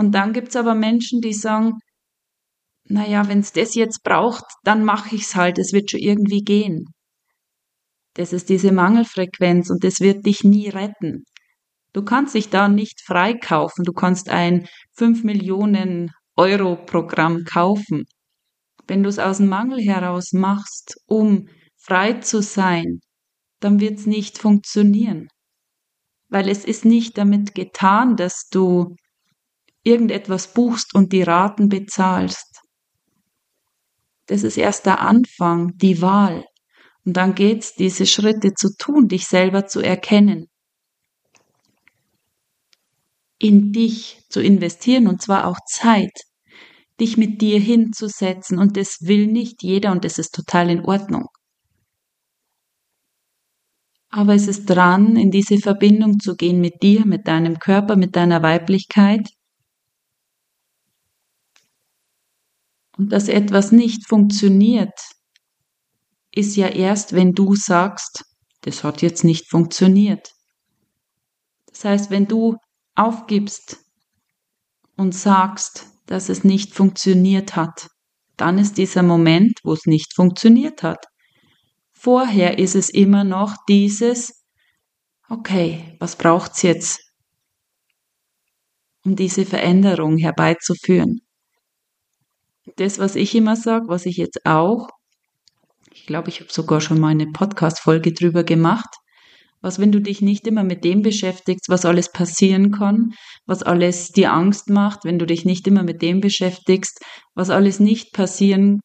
Und 0.00 0.12
dann 0.12 0.32
gibt's 0.32 0.56
aber 0.56 0.74
Menschen, 0.74 1.20
die 1.20 1.34
sagen, 1.34 1.74
naja, 2.84 3.28
wenn's 3.28 3.52
das 3.52 3.74
jetzt 3.74 4.02
braucht, 4.02 4.46
dann 4.64 4.82
mache 4.82 5.14
ich's 5.14 5.34
halt, 5.36 5.58
es 5.58 5.74
wird 5.74 5.90
schon 5.90 6.00
irgendwie 6.00 6.40
gehen. 6.40 6.86
Das 8.14 8.32
ist 8.32 8.48
diese 8.48 8.72
Mangelfrequenz 8.72 9.68
und 9.68 9.84
das 9.84 10.00
wird 10.00 10.24
dich 10.24 10.42
nie 10.42 10.70
retten. 10.70 11.24
Du 11.92 12.02
kannst 12.02 12.34
dich 12.34 12.48
da 12.48 12.66
nicht 12.66 13.02
freikaufen. 13.02 13.84
Du 13.84 13.92
kannst 13.92 14.30
ein 14.30 14.66
5 14.94 15.22
Millionen 15.22 16.12
Euro 16.34 16.76
Programm 16.76 17.44
kaufen. 17.44 18.04
Wenn 18.86 19.02
du 19.02 19.10
es 19.10 19.18
aus 19.18 19.36
dem 19.36 19.48
Mangel 19.48 19.82
heraus 19.82 20.32
machst, 20.32 20.96
um 21.08 21.46
frei 21.76 22.14
zu 22.14 22.40
sein, 22.40 23.00
dann 23.60 23.80
wird 23.80 23.98
es 23.98 24.06
nicht 24.06 24.38
funktionieren. 24.38 25.28
Weil 26.30 26.48
es 26.48 26.64
ist 26.64 26.86
nicht 26.86 27.18
damit 27.18 27.54
getan, 27.54 28.16
dass 28.16 28.48
du 28.50 28.96
irgendetwas 29.82 30.52
buchst 30.52 30.94
und 30.94 31.12
die 31.12 31.22
Raten 31.22 31.68
bezahlst. 31.68 32.60
Das 34.26 34.42
ist 34.42 34.56
erst 34.56 34.86
der 34.86 35.00
Anfang, 35.00 35.72
die 35.76 36.00
Wahl. 36.02 36.44
Und 37.04 37.16
dann 37.16 37.34
geht's, 37.34 37.74
diese 37.74 38.06
Schritte 38.06 38.54
zu 38.54 38.76
tun, 38.76 39.08
dich 39.08 39.26
selber 39.26 39.66
zu 39.66 39.80
erkennen. 39.80 40.46
In 43.38 43.72
dich 43.72 44.22
zu 44.28 44.40
investieren 44.40 45.08
und 45.08 45.22
zwar 45.22 45.46
auch 45.46 45.58
Zeit, 45.66 46.12
dich 47.00 47.16
mit 47.16 47.40
dir 47.40 47.58
hinzusetzen 47.58 48.58
und 48.58 48.76
das 48.76 48.98
will 49.00 49.26
nicht 49.26 49.62
jeder 49.62 49.92
und 49.92 50.04
das 50.04 50.18
ist 50.18 50.34
total 50.34 50.70
in 50.70 50.84
Ordnung. 50.84 51.26
Aber 54.10 54.34
es 54.34 54.46
ist 54.46 54.66
dran, 54.66 55.16
in 55.16 55.30
diese 55.30 55.58
Verbindung 55.58 56.18
zu 56.18 56.36
gehen 56.36 56.60
mit 56.60 56.82
dir, 56.82 57.06
mit 57.06 57.26
deinem 57.28 57.58
Körper, 57.58 57.96
mit 57.96 58.16
deiner 58.16 58.42
Weiblichkeit. 58.42 59.30
Und 63.00 63.12
dass 63.12 63.28
etwas 63.28 63.72
nicht 63.72 64.06
funktioniert, 64.06 64.92
ist 66.32 66.54
ja 66.56 66.68
erst, 66.68 67.14
wenn 67.14 67.32
du 67.32 67.54
sagst, 67.54 68.26
das 68.60 68.84
hat 68.84 69.00
jetzt 69.00 69.24
nicht 69.24 69.48
funktioniert. 69.48 70.34
Das 71.64 71.86
heißt, 71.86 72.10
wenn 72.10 72.26
du 72.26 72.58
aufgibst 72.96 73.78
und 74.98 75.14
sagst, 75.14 75.86
dass 76.04 76.28
es 76.28 76.44
nicht 76.44 76.74
funktioniert 76.74 77.56
hat, 77.56 77.88
dann 78.36 78.58
ist 78.58 78.76
dieser 78.76 79.02
Moment, 79.02 79.60
wo 79.64 79.72
es 79.72 79.86
nicht 79.86 80.14
funktioniert 80.14 80.82
hat. 80.82 81.02
Vorher 81.92 82.58
ist 82.58 82.74
es 82.74 82.90
immer 82.90 83.24
noch 83.24 83.56
dieses, 83.66 84.44
okay, 85.30 85.96
was 86.00 86.16
braucht's 86.16 86.60
jetzt, 86.60 87.00
um 89.06 89.16
diese 89.16 89.46
Veränderung 89.46 90.18
herbeizuführen? 90.18 91.22
Das, 92.76 92.98
was 92.98 93.16
ich 93.16 93.34
immer 93.34 93.56
sage, 93.56 93.88
was 93.88 94.06
ich 94.06 94.16
jetzt 94.16 94.46
auch 94.46 94.88
ich 95.92 96.06
glaube, 96.06 96.28
ich 96.28 96.40
habe 96.40 96.52
sogar 96.52 96.80
schon 96.80 97.00
mal 97.00 97.08
eine 97.08 97.26
Podcast-Folge 97.26 98.12
drüber 98.12 98.44
gemacht. 98.44 98.88
Was, 99.60 99.78
wenn 99.78 99.92
du 99.92 100.00
dich 100.00 100.22
nicht 100.22 100.46
immer 100.46 100.64
mit 100.64 100.84
dem 100.84 101.02
beschäftigst, 101.02 101.68
was 101.68 101.84
alles 101.84 102.10
passieren 102.10 102.70
kann, 102.70 103.10
was 103.46 103.62
alles 103.62 104.08
dir 104.08 104.32
Angst 104.32 104.70
macht, 104.70 105.04
wenn 105.04 105.18
du 105.18 105.26
dich 105.26 105.44
nicht 105.44 105.66
immer 105.66 105.82
mit 105.82 106.00
dem 106.00 106.20
beschäftigst, 106.20 107.04
was 107.34 107.50
alles 107.50 107.80
nicht 107.80 108.14
passieren 108.14 108.80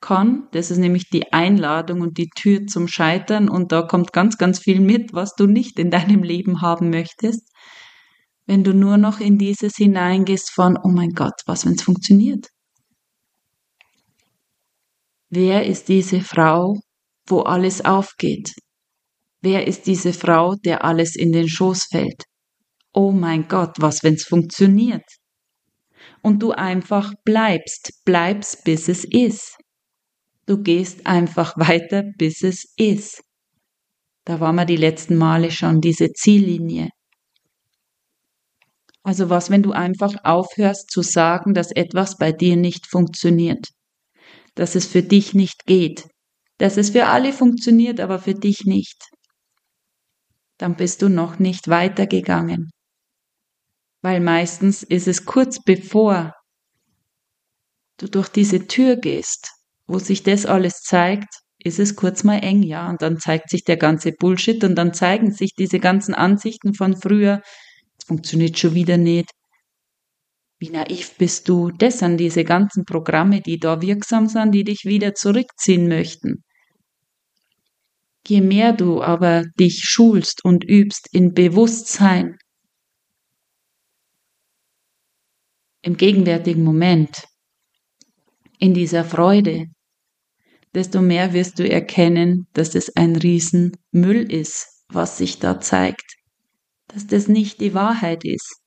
kann. 0.00 0.46
Das 0.52 0.70
ist 0.70 0.78
nämlich 0.78 1.10
die 1.10 1.32
Einladung 1.32 2.02
und 2.02 2.18
die 2.18 2.28
Tür 2.36 2.66
zum 2.66 2.86
Scheitern 2.86 3.48
und 3.48 3.72
da 3.72 3.82
kommt 3.82 4.12
ganz, 4.12 4.38
ganz 4.38 4.60
viel 4.60 4.80
mit, 4.80 5.12
was 5.12 5.34
du 5.34 5.46
nicht 5.46 5.78
in 5.78 5.90
deinem 5.90 6.22
Leben 6.22 6.60
haben 6.60 6.90
möchtest. 6.90 7.48
Wenn 8.46 8.62
du 8.62 8.74
nur 8.74 8.98
noch 8.98 9.18
in 9.18 9.38
dieses 9.38 9.76
hineingehst 9.76 10.50
von, 10.52 10.78
oh 10.80 10.90
mein 10.90 11.10
Gott, 11.10 11.40
was, 11.46 11.66
wenn 11.66 11.74
es 11.74 11.82
funktioniert? 11.82 12.48
Wer 15.34 15.64
ist 15.64 15.88
diese 15.88 16.20
Frau, 16.20 16.78
wo 17.26 17.40
alles 17.40 17.82
aufgeht? 17.82 18.52
Wer 19.40 19.66
ist 19.66 19.86
diese 19.86 20.12
Frau, 20.12 20.56
der 20.56 20.84
alles 20.84 21.16
in 21.16 21.32
den 21.32 21.48
Schoß 21.48 21.86
fällt? 21.90 22.24
Oh 22.92 23.12
mein 23.12 23.48
Gott, 23.48 23.76
was, 23.78 24.02
wenn's 24.02 24.24
funktioniert? 24.24 25.06
Und 26.20 26.42
du 26.42 26.52
einfach 26.52 27.14
bleibst, 27.24 28.04
bleibst, 28.04 28.62
bis 28.64 28.88
es 28.88 29.04
ist. 29.04 29.56
Du 30.44 30.62
gehst 30.62 31.06
einfach 31.06 31.56
weiter, 31.56 32.04
bis 32.18 32.42
es 32.42 32.70
ist. 32.76 33.22
Da 34.26 34.38
waren 34.38 34.56
wir 34.56 34.66
die 34.66 34.76
letzten 34.76 35.16
Male 35.16 35.50
schon, 35.50 35.80
diese 35.80 36.12
Ziellinie. 36.12 36.90
Also 39.02 39.30
was, 39.30 39.48
wenn 39.48 39.62
du 39.62 39.72
einfach 39.72 40.14
aufhörst 40.24 40.90
zu 40.90 41.00
sagen, 41.00 41.54
dass 41.54 41.72
etwas 41.72 42.18
bei 42.18 42.32
dir 42.32 42.56
nicht 42.56 42.86
funktioniert? 42.86 43.72
Dass 44.54 44.74
es 44.74 44.86
für 44.86 45.02
dich 45.02 45.34
nicht 45.34 45.64
geht, 45.66 46.06
dass 46.58 46.76
es 46.76 46.90
für 46.90 47.06
alle 47.06 47.32
funktioniert, 47.32 48.00
aber 48.00 48.18
für 48.18 48.34
dich 48.34 48.64
nicht, 48.64 49.02
dann 50.58 50.76
bist 50.76 51.02
du 51.02 51.08
noch 51.08 51.38
nicht 51.38 51.68
weitergegangen. 51.68 52.70
Weil 54.02 54.20
meistens 54.20 54.82
ist 54.82 55.08
es 55.08 55.24
kurz 55.24 55.62
bevor 55.62 56.34
du 57.98 58.08
durch 58.08 58.28
diese 58.28 58.66
Tür 58.66 58.96
gehst, 58.96 59.50
wo 59.86 59.98
sich 59.98 60.22
das 60.22 60.46
alles 60.46 60.82
zeigt, 60.82 61.34
ist 61.58 61.78
es 61.78 61.94
kurz 61.94 62.24
mal 62.24 62.38
eng, 62.38 62.62
ja, 62.62 62.88
und 62.90 63.02
dann 63.02 63.18
zeigt 63.18 63.50
sich 63.50 63.64
der 63.64 63.76
ganze 63.76 64.12
Bullshit 64.12 64.62
und 64.64 64.74
dann 64.74 64.92
zeigen 64.94 65.32
sich 65.32 65.54
diese 65.54 65.78
ganzen 65.78 66.14
Ansichten 66.14 66.74
von 66.74 66.96
früher, 66.96 67.40
es 67.98 68.04
funktioniert 68.06 68.58
schon 68.58 68.74
wieder 68.74 68.96
nicht, 68.96 69.30
wie 70.62 70.70
naiv 70.70 71.16
bist 71.18 71.48
du? 71.48 71.72
Das 71.72 71.98
sind 71.98 72.18
diese 72.18 72.44
ganzen 72.44 72.84
Programme, 72.84 73.40
die 73.40 73.58
da 73.58 73.82
wirksam 73.82 74.28
sind, 74.28 74.52
die 74.52 74.62
dich 74.62 74.84
wieder 74.84 75.12
zurückziehen 75.12 75.88
möchten. 75.88 76.44
Je 78.28 78.40
mehr 78.40 78.72
du 78.72 79.02
aber 79.02 79.42
dich 79.58 79.82
schulst 79.82 80.44
und 80.44 80.62
übst 80.62 81.08
in 81.10 81.34
Bewusstsein, 81.34 82.36
im 85.82 85.96
gegenwärtigen 85.96 86.62
Moment, 86.62 87.24
in 88.60 88.72
dieser 88.72 89.04
Freude, 89.04 89.66
desto 90.74 91.02
mehr 91.02 91.32
wirst 91.32 91.58
du 91.58 91.68
erkennen, 91.68 92.46
dass 92.52 92.76
es 92.76 92.94
ein 92.94 93.16
Riesenmüll 93.16 94.30
ist, 94.30 94.84
was 94.88 95.18
sich 95.18 95.40
da 95.40 95.58
zeigt, 95.58 96.14
dass 96.86 97.08
das 97.08 97.26
nicht 97.26 97.60
die 97.60 97.74
Wahrheit 97.74 98.24
ist, 98.24 98.60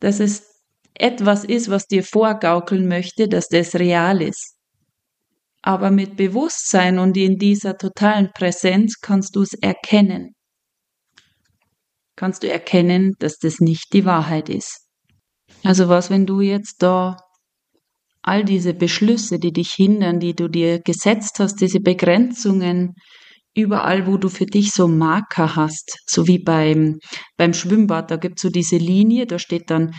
dass 0.00 0.18
es 0.18 0.51
etwas 0.94 1.44
ist, 1.44 1.70
was 1.70 1.86
dir 1.86 2.04
vorgaukeln 2.04 2.86
möchte, 2.88 3.28
dass 3.28 3.48
das 3.48 3.74
real 3.74 4.22
ist. 4.22 4.56
Aber 5.62 5.90
mit 5.90 6.16
Bewusstsein 6.16 6.98
und 6.98 7.16
in 7.16 7.36
dieser 7.38 7.76
totalen 7.76 8.30
Präsenz 8.34 9.00
kannst 9.00 9.36
du 9.36 9.42
es 9.42 9.54
erkennen. 9.54 10.34
Kannst 12.16 12.42
du 12.42 12.50
erkennen, 12.50 13.14
dass 13.20 13.38
das 13.38 13.60
nicht 13.60 13.92
die 13.92 14.04
Wahrheit 14.04 14.48
ist. 14.48 14.86
Also 15.62 15.88
was, 15.88 16.10
wenn 16.10 16.26
du 16.26 16.40
jetzt 16.40 16.82
da 16.82 17.16
all 18.22 18.44
diese 18.44 18.74
Beschlüsse, 18.74 19.38
die 19.38 19.52
dich 19.52 19.72
hindern, 19.72 20.20
die 20.20 20.34
du 20.34 20.48
dir 20.48 20.80
gesetzt 20.80 21.38
hast, 21.38 21.60
diese 21.60 21.80
Begrenzungen, 21.80 22.94
überall, 23.54 24.06
wo 24.06 24.16
du 24.16 24.28
für 24.28 24.46
dich 24.46 24.72
so 24.72 24.88
Marker 24.88 25.56
hast, 25.56 25.98
so 26.06 26.26
wie 26.26 26.38
beim, 26.38 26.98
beim 27.36 27.52
Schwimmbad, 27.52 28.10
da 28.10 28.16
gibt's 28.16 28.42
so 28.42 28.48
diese 28.48 28.76
Linie, 28.76 29.26
da 29.26 29.38
steht 29.38 29.70
dann 29.70 29.94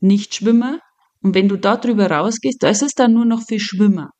Nichtschwimmer. 0.00 0.80
Und 1.22 1.34
wenn 1.34 1.48
du 1.48 1.56
da 1.56 1.76
drüber 1.76 2.10
rausgehst, 2.10 2.62
da 2.62 2.68
ist 2.70 2.82
es 2.82 2.94
dann 2.94 3.12
nur 3.12 3.24
noch 3.26 3.42
für 3.46 3.60
Schwimmer. 3.60 4.10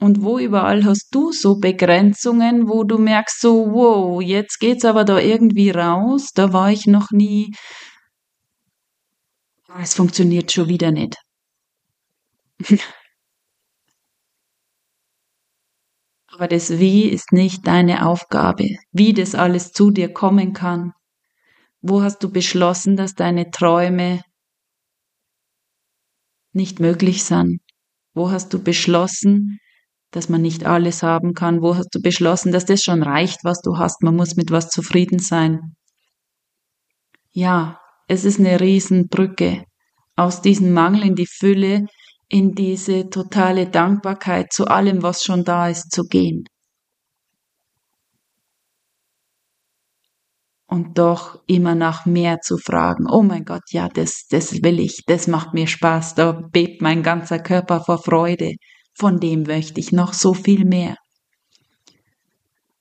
Und 0.00 0.22
wo 0.22 0.38
überall 0.38 0.84
hast 0.84 1.08
du 1.10 1.32
so 1.32 1.56
Begrenzungen, 1.58 2.68
wo 2.68 2.84
du 2.84 2.98
merkst 2.98 3.40
so, 3.40 3.72
wow, 3.72 4.22
jetzt 4.22 4.60
geht's 4.60 4.84
aber 4.84 5.04
da 5.04 5.18
irgendwie 5.18 5.70
raus, 5.70 6.30
da 6.34 6.52
war 6.52 6.70
ich 6.70 6.86
noch 6.86 7.10
nie. 7.10 7.52
Es 9.80 9.94
funktioniert 9.94 10.52
schon 10.52 10.68
wieder 10.68 10.92
nicht. 10.92 11.16
aber 16.28 16.46
das 16.46 16.78
Wie 16.78 17.08
ist 17.08 17.32
nicht 17.32 17.66
deine 17.66 18.06
Aufgabe, 18.06 18.68
wie 18.92 19.12
das 19.12 19.34
alles 19.34 19.72
zu 19.72 19.90
dir 19.90 20.12
kommen 20.12 20.52
kann. 20.52 20.92
Wo 21.80 22.02
hast 22.02 22.22
du 22.22 22.30
beschlossen, 22.30 22.96
dass 22.96 23.14
deine 23.14 23.50
Träume 23.50 24.22
nicht 26.52 26.80
möglich 26.80 27.24
sind? 27.24 27.60
Wo 28.14 28.30
hast 28.30 28.52
du 28.52 28.62
beschlossen, 28.62 29.60
dass 30.10 30.28
man 30.28 30.42
nicht 30.42 30.64
alles 30.64 31.02
haben 31.02 31.34
kann? 31.34 31.62
Wo 31.62 31.76
hast 31.76 31.94
du 31.94 32.00
beschlossen, 32.00 32.50
dass 32.50 32.64
das 32.64 32.82
schon 32.82 33.02
reicht, 33.02 33.44
was 33.44 33.60
du 33.60 33.78
hast? 33.78 34.02
Man 34.02 34.16
muss 34.16 34.34
mit 34.34 34.50
was 34.50 34.70
zufrieden 34.70 35.20
sein. 35.20 35.76
Ja, 37.30 37.80
es 38.08 38.24
ist 38.24 38.40
eine 38.40 38.60
Riesenbrücke 38.60 39.64
aus 40.16 40.42
diesem 40.42 40.72
Mangel 40.72 41.04
in 41.04 41.14
die 41.14 41.26
Fülle, 41.26 41.86
in 42.28 42.54
diese 42.54 43.08
totale 43.08 43.68
Dankbarkeit 43.68 44.52
zu 44.52 44.66
allem, 44.66 45.02
was 45.02 45.22
schon 45.22 45.44
da 45.44 45.68
ist, 45.68 45.92
zu 45.92 46.02
gehen. 46.02 46.44
Und 50.70 50.98
doch 50.98 51.40
immer 51.46 51.74
nach 51.74 52.04
mehr 52.04 52.40
zu 52.40 52.58
fragen. 52.58 53.06
Oh 53.10 53.22
mein 53.22 53.44
Gott, 53.44 53.62
ja, 53.70 53.88
das, 53.88 54.26
das 54.28 54.62
will 54.62 54.78
ich, 54.78 55.02
das 55.06 55.26
macht 55.26 55.54
mir 55.54 55.66
Spaß, 55.66 56.14
da 56.14 56.32
bebt 56.32 56.82
mein 56.82 57.02
ganzer 57.02 57.38
Körper 57.38 57.80
vor 57.80 57.98
Freude. 57.98 58.52
Von 58.94 59.18
dem 59.18 59.44
möchte 59.44 59.80
ich 59.80 59.92
noch 59.92 60.12
so 60.12 60.34
viel 60.34 60.66
mehr. 60.66 60.96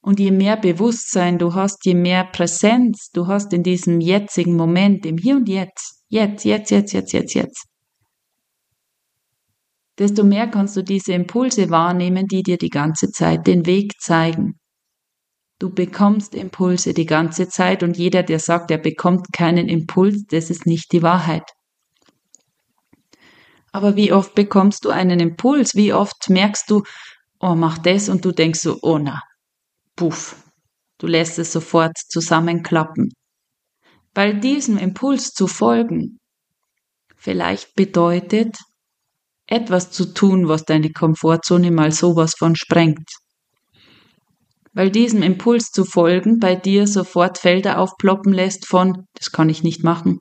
Und 0.02 0.20
je 0.20 0.32
mehr 0.32 0.58
Bewusstsein 0.58 1.38
du 1.38 1.54
hast, 1.54 1.86
je 1.86 1.94
mehr 1.94 2.26
Präsenz 2.26 3.10
du 3.14 3.28
hast 3.28 3.54
in 3.54 3.64
diesem 3.64 4.02
jetzigen 4.02 4.56
Moment, 4.56 5.06
im 5.06 5.18
Hier 5.18 5.38
und 5.38 5.48
Jetzt, 5.48 6.04
jetzt, 6.10 6.44
jetzt, 6.44 6.72
jetzt, 6.72 6.94
jetzt, 6.94 7.14
jetzt, 7.14 7.34
jetzt, 7.34 7.68
desto 9.98 10.24
mehr 10.24 10.48
kannst 10.48 10.78
du 10.78 10.84
diese 10.84 11.14
Impulse 11.14 11.70
wahrnehmen, 11.70 12.28
die 12.28 12.44
dir 12.44 12.58
die 12.58 12.70
ganze 12.70 13.12
Zeit 13.12 13.48
den 13.48 13.66
Weg 13.66 13.94
zeigen. 14.00 14.60
Du 15.60 15.72
bekommst 15.72 16.36
Impulse 16.36 16.94
die 16.94 17.06
ganze 17.06 17.50
Zeit 17.50 17.82
und 17.82 17.98
jeder, 17.98 18.24
der 18.24 18.40
sagt, 18.40 18.70
er 18.70 18.78
bekommt 18.78 19.34
keinen 19.34 19.70
Impuls, 19.70 20.26
das 20.28 20.50
ist 20.50 20.66
nicht 20.66 20.92
die 20.92 21.02
Wahrheit. 21.02 21.50
Aber 23.72 23.96
wie 23.96 24.12
oft 24.12 24.36
bekommst 24.36 24.86
du 24.86 24.90
einen 24.90 25.20
Impuls? 25.20 25.76
Wie 25.76 25.94
oft 25.94 26.30
merkst 26.30 26.70
du, 26.70 26.84
oh, 27.40 27.56
mach 27.56 27.78
das 27.78 28.10
und 28.10 28.24
du 28.24 28.32
denkst 28.32 28.60
so, 28.60 28.78
oh 28.82 28.98
na, 28.98 29.22
puff. 29.96 30.44
Du 31.00 31.08
lässt 31.08 31.38
es 31.38 31.52
sofort 31.52 31.98
zusammenklappen. 32.10 33.12
Weil 34.14 34.40
diesem 34.40 34.78
Impuls 34.78 35.32
zu 35.32 35.48
folgen 35.48 36.20
vielleicht 37.16 37.76
bedeutet, 37.76 38.58
etwas 39.48 39.92
zu 39.92 40.14
tun, 40.14 40.48
was 40.48 40.66
deine 40.66 40.92
Komfortzone 40.92 41.72
mal 41.72 41.92
sowas 41.92 42.34
von 42.38 42.56
sprengt. 42.56 43.10
Weil 44.78 44.92
diesem 44.92 45.24
Impuls 45.24 45.72
zu 45.72 45.86
folgen 45.86 46.38
bei 46.38 46.56
dir 46.56 46.86
sofort 46.86 47.40
Felder 47.40 47.80
aufploppen 47.80 48.32
lässt 48.32 48.68
von, 48.68 49.08
das 49.16 49.32
kann 49.32 49.50
ich 49.50 49.64
nicht 49.64 49.84
machen, 49.84 50.20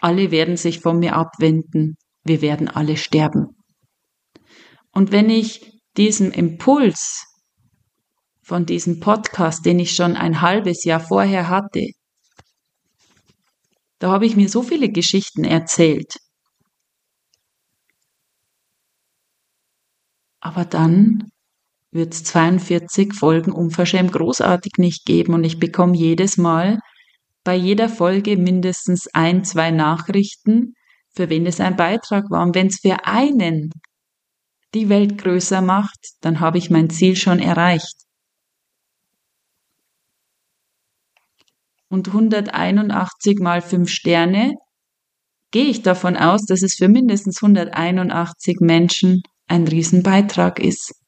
alle 0.00 0.30
werden 0.30 0.56
sich 0.56 0.80
von 0.80 0.98
mir 0.98 1.14
abwenden, 1.16 1.96
wir 2.24 2.40
werden 2.40 2.68
alle 2.68 2.96
sterben. 2.96 3.48
Und 4.90 5.12
wenn 5.12 5.28
ich 5.28 5.82
diesem 5.98 6.30
Impuls 6.30 7.26
von 8.42 8.64
diesem 8.64 9.00
Podcast, 9.00 9.66
den 9.66 9.78
ich 9.78 9.94
schon 9.94 10.16
ein 10.16 10.40
halbes 10.40 10.84
Jahr 10.84 11.00
vorher 11.00 11.50
hatte, 11.50 11.84
da 13.98 14.10
habe 14.10 14.24
ich 14.24 14.34
mir 14.34 14.48
so 14.48 14.62
viele 14.62 14.88
Geschichten 14.88 15.44
erzählt, 15.44 16.16
Aber 20.44 20.66
dann 20.66 21.30
wird 21.94 22.12
es 22.12 22.24
42 22.24 23.14
Folgen 23.14 23.52
unverschämt 23.52 24.12
großartig 24.12 24.72
nicht 24.78 25.06
geben 25.06 25.32
und 25.34 25.44
ich 25.44 25.60
bekomme 25.60 25.96
jedes 25.96 26.36
Mal 26.36 26.80
bei 27.44 27.54
jeder 27.54 27.88
Folge 27.88 28.36
mindestens 28.36 29.06
ein, 29.12 29.44
zwei 29.44 29.70
Nachrichten, 29.70 30.74
für 31.14 31.28
wen 31.28 31.46
es 31.46 31.60
ein 31.60 31.76
Beitrag 31.76 32.30
war. 32.30 32.42
Und 32.42 32.54
wenn 32.54 32.66
es 32.66 32.80
für 32.80 33.04
einen 33.06 33.70
die 34.74 34.88
Welt 34.88 35.18
größer 35.18 35.60
macht, 35.60 35.98
dann 36.20 36.40
habe 36.40 36.58
ich 36.58 36.70
mein 36.70 36.90
Ziel 36.90 37.14
schon 37.14 37.38
erreicht. 37.38 37.94
Und 41.88 42.08
181 42.08 43.38
mal 43.38 43.62
5 43.62 43.88
Sterne 43.88 44.54
gehe 45.52 45.66
ich 45.66 45.82
davon 45.82 46.16
aus, 46.16 46.44
dass 46.44 46.62
es 46.62 46.74
für 46.74 46.88
mindestens 46.88 47.40
181 47.40 48.56
Menschen 48.58 49.22
ein 49.46 49.68
Riesenbeitrag 49.68 50.58
ist. 50.58 51.03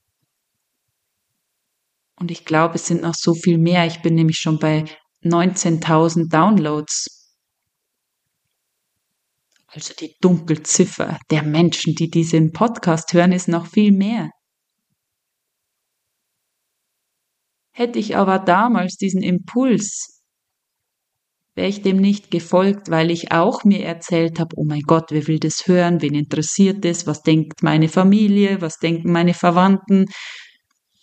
Und 2.18 2.30
ich 2.30 2.44
glaube, 2.44 2.76
es 2.76 2.86
sind 2.86 3.02
noch 3.02 3.14
so 3.14 3.34
viel 3.34 3.58
mehr. 3.58 3.86
Ich 3.86 4.02
bin 4.02 4.14
nämlich 4.14 4.38
schon 4.38 4.58
bei 4.58 4.84
19.000 5.22 6.30
Downloads. 6.30 7.34
Also 9.66 9.92
die 9.94 10.16
Dunkelziffer 10.20 11.18
der 11.30 11.42
Menschen, 11.42 11.94
die 11.94 12.08
diesen 12.08 12.52
Podcast 12.52 13.12
hören, 13.12 13.32
ist 13.32 13.48
noch 13.48 13.66
viel 13.66 13.92
mehr. 13.92 14.30
Hätte 17.72 17.98
ich 17.98 18.16
aber 18.16 18.38
damals 18.38 18.96
diesen 18.96 19.22
Impuls 19.22 20.16
wäre 21.56 21.68
ich 21.68 21.82
dem 21.82 21.96
nicht 21.96 22.30
gefolgt, 22.30 22.90
weil 22.90 23.10
ich 23.10 23.32
auch 23.32 23.64
mir 23.64 23.82
erzählt 23.82 24.38
habe, 24.38 24.54
oh 24.56 24.64
mein 24.64 24.82
Gott, 24.82 25.06
wer 25.10 25.26
will 25.26 25.38
das 25.38 25.66
hören, 25.66 26.02
wen 26.02 26.14
interessiert 26.14 26.84
das, 26.84 27.06
was 27.06 27.22
denkt 27.22 27.62
meine 27.62 27.88
Familie, 27.88 28.60
was 28.60 28.76
denken 28.76 29.10
meine 29.10 29.32
Verwandten, 29.32 30.04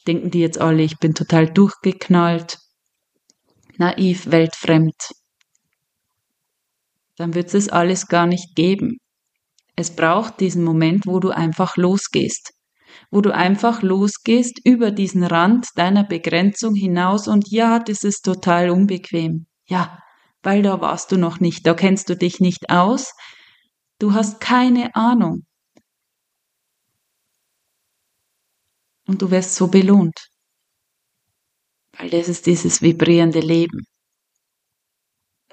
denken 0.04 0.32
die 0.32 0.40
jetzt 0.40 0.60
alle, 0.60 0.84
ich 0.84 1.00
bin 1.00 1.14
total 1.14 1.52
durchgeknallt, 1.52 2.58
naiv, 3.78 4.32
weltfremd. 4.32 4.96
Dann 7.18 7.36
wird 7.36 7.54
es 7.54 7.70
alles 7.70 8.08
gar 8.08 8.26
nicht 8.26 8.56
geben. 8.56 8.98
Es 9.76 9.96
braucht 9.96 10.40
diesen 10.40 10.64
Moment, 10.64 11.06
wo 11.08 11.20
du 11.20 11.32
einfach 11.32 11.78
losgehst, 11.78 12.54
wo 13.12 13.22
du 13.22 13.34
einfach 13.34 13.82
losgehst 13.82 14.60
über 14.64 14.92
diesen 14.92 15.24
Rand 15.24 15.68
deiner 15.76 16.04
Begrenzung 16.04 16.76
hinaus 16.76 17.28
und 17.28 17.50
ja, 17.50 17.80
das 17.80 18.04
ist 18.04 18.22
total 18.22 18.70
unbequem. 18.70 19.48
Ja, 19.68 20.00
weil 20.44 20.62
da 20.62 20.82
warst 20.82 21.12
du 21.12 21.18
noch 21.18 21.40
nicht, 21.40 21.66
da 21.66 21.74
kennst 21.74 22.10
du 22.10 22.16
dich 22.16 22.40
nicht 22.40 22.70
aus, 22.70 23.14
du 24.00 24.14
hast 24.14 24.40
keine 24.40 24.96
Ahnung. 24.96 25.46
Und 29.14 29.22
du 29.22 29.30
wirst 29.30 29.54
so 29.54 29.68
belohnt, 29.68 30.32
weil 32.00 32.10
das 32.10 32.28
ist 32.28 32.48
dieses 32.48 32.82
vibrierende 32.82 33.42
Leben. 33.42 33.86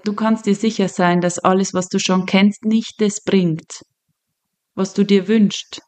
Du 0.03 0.14
kannst 0.14 0.46
dir 0.46 0.55
sicher 0.55 0.88
sein, 0.88 1.20
dass 1.20 1.38
alles, 1.38 1.75
was 1.75 1.88
du 1.88 1.99
schon 1.99 2.25
kennst, 2.25 2.64
nicht 2.64 3.03
das 3.03 3.20
bringt, 3.23 3.83
was 4.75 4.94
du 4.94 5.05
dir 5.05 5.29
wünschst. 5.29 5.83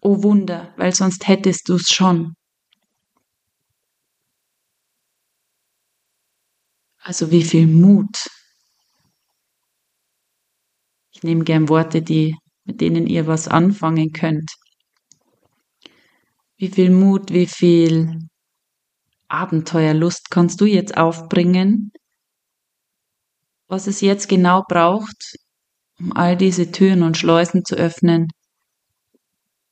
Oh 0.00 0.22
Wunder, 0.22 0.72
weil 0.78 0.94
sonst 0.94 1.28
hättest 1.28 1.68
du 1.68 1.74
es 1.74 1.90
schon. 1.90 2.32
Also 7.02 7.30
wie 7.30 7.44
viel 7.44 7.66
Mut. 7.66 8.16
Ich 11.10 11.22
nehme 11.22 11.44
gern 11.44 11.68
Worte, 11.68 12.00
die, 12.00 12.34
mit 12.64 12.80
denen 12.80 13.06
ihr 13.06 13.26
was 13.26 13.46
anfangen 13.46 14.10
könnt. 14.12 14.50
Wie 16.58 16.68
viel 16.68 16.90
Mut, 16.90 17.30
wie 17.32 17.46
viel 17.46 18.18
Abenteuerlust 19.28 20.28
kannst 20.28 20.60
du 20.60 20.64
jetzt 20.64 20.96
aufbringen, 20.96 21.92
was 23.68 23.86
es 23.86 24.00
jetzt 24.00 24.28
genau 24.28 24.64
braucht, 24.66 25.36
um 26.00 26.12
all 26.16 26.36
diese 26.36 26.72
Türen 26.72 27.04
und 27.04 27.16
Schleusen 27.16 27.64
zu 27.64 27.76
öffnen, 27.76 28.26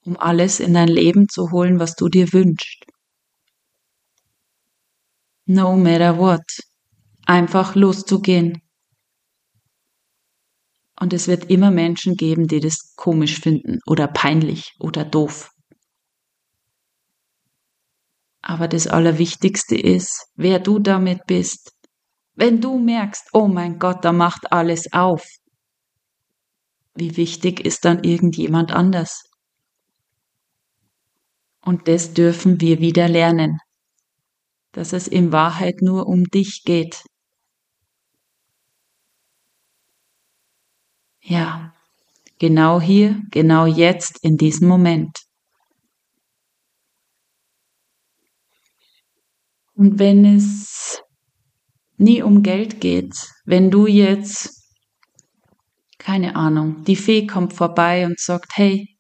um 0.05 0.17
alles 0.17 0.61
in 0.61 0.75
dein 0.75 0.87
Leben 0.87 1.29
zu 1.29 1.51
holen, 1.51 1.81
was 1.81 1.97
du 1.97 2.09
dir 2.09 2.33
wünschst. 2.33 2.85
No 5.47 5.77
matter 5.77 6.19
what 6.19 6.45
einfach 7.27 7.75
loszugehen. 7.75 8.63
Und 11.01 11.13
es 11.13 11.27
wird 11.27 11.51
immer 11.51 11.73
Menschen 11.73 12.15
geben, 12.15 12.47
die 12.47 12.61
das 12.61 12.95
komisch 12.95 13.41
finden 13.41 13.81
oder 13.87 14.07
peinlich 14.07 14.77
oder 14.79 15.05
doof. 15.05 15.51
Aber 18.49 18.69
das 18.69 18.87
Allerwichtigste 18.87 19.75
ist, 19.77 20.29
wer 20.37 20.61
du 20.61 20.79
damit 20.79 21.27
bist. 21.27 21.73
Wenn 22.37 22.61
du 22.61 22.79
merkst, 22.79 23.31
oh 23.33 23.49
mein 23.49 23.81
Gott, 23.81 24.05
da 24.05 24.13
macht 24.13 24.53
alles 24.53 24.93
auf. 24.93 25.27
Wie 26.95 27.17
wichtig 27.17 27.59
ist 27.67 27.85
dann 27.85 28.05
irgendjemand 28.05 28.71
anders? 28.71 29.25
Und 31.61 31.89
das 31.89 32.15
dürfen 32.15 32.61
wir 32.61 32.79
wieder 32.79 33.09
lernen, 33.09 33.59
dass 34.71 34.93
es 34.93 35.09
in 35.09 35.33
Wahrheit 35.33 35.83
nur 35.83 36.07
um 36.07 36.23
dich 36.23 36.63
geht, 36.65 37.03
Ja, 41.29 41.75
genau 42.39 42.81
hier, 42.81 43.21
genau 43.33 43.67
jetzt, 43.67 44.23
in 44.23 44.37
diesem 44.37 44.69
Moment. 44.69 45.26
Und 49.77 49.99
wenn 49.99 50.25
es 50.25 51.01
nie 51.97 52.23
um 52.23 52.43
Geld 52.43 52.81
geht, 52.81 53.15
wenn 53.45 53.71
du 53.71 53.87
jetzt, 53.87 54.51
keine 55.99 56.35
Ahnung, 56.35 56.83
die 56.85 56.97
Fee 56.97 57.27
kommt 57.27 57.53
vorbei 57.53 58.07
und 58.07 58.19
sagt, 58.19 58.53
hey, 58.57 58.97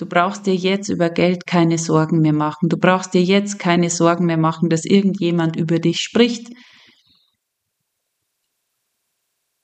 Du 0.00 0.06
brauchst 0.06 0.46
dir 0.46 0.54
jetzt 0.54 0.88
über 0.88 1.10
Geld 1.10 1.46
keine 1.46 1.76
Sorgen 1.76 2.22
mehr 2.22 2.32
machen. 2.32 2.70
Du 2.70 2.78
brauchst 2.78 3.12
dir 3.12 3.22
jetzt 3.22 3.58
keine 3.58 3.90
Sorgen 3.90 4.24
mehr 4.24 4.38
machen, 4.38 4.70
dass 4.70 4.86
irgendjemand 4.86 5.56
über 5.56 5.78
dich 5.78 6.00
spricht. 6.00 6.48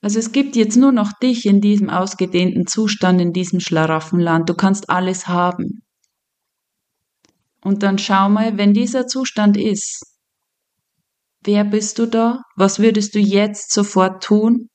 Also 0.02 0.18
es 0.18 0.32
gibt 0.32 0.54
jetzt 0.54 0.76
nur 0.76 0.92
noch 0.92 1.12
dich 1.22 1.46
in 1.46 1.62
diesem 1.62 1.88
ausgedehnten 1.88 2.66
Zustand, 2.66 3.18
in 3.18 3.32
diesem 3.32 3.60
Schlaraffenland. 3.60 4.46
Du 4.50 4.52
kannst 4.52 4.90
alles 4.90 5.26
haben. 5.26 5.85
Und 7.66 7.82
dann 7.82 7.98
schau 7.98 8.28
mal, 8.28 8.56
wenn 8.58 8.74
dieser 8.74 9.08
Zustand 9.08 9.56
ist, 9.56 10.00
wer 11.40 11.64
bist 11.64 11.98
du 11.98 12.06
da? 12.06 12.42
Was 12.54 12.78
würdest 12.78 13.16
du 13.16 13.18
jetzt 13.18 13.72
sofort 13.72 14.22
tun? 14.22 14.68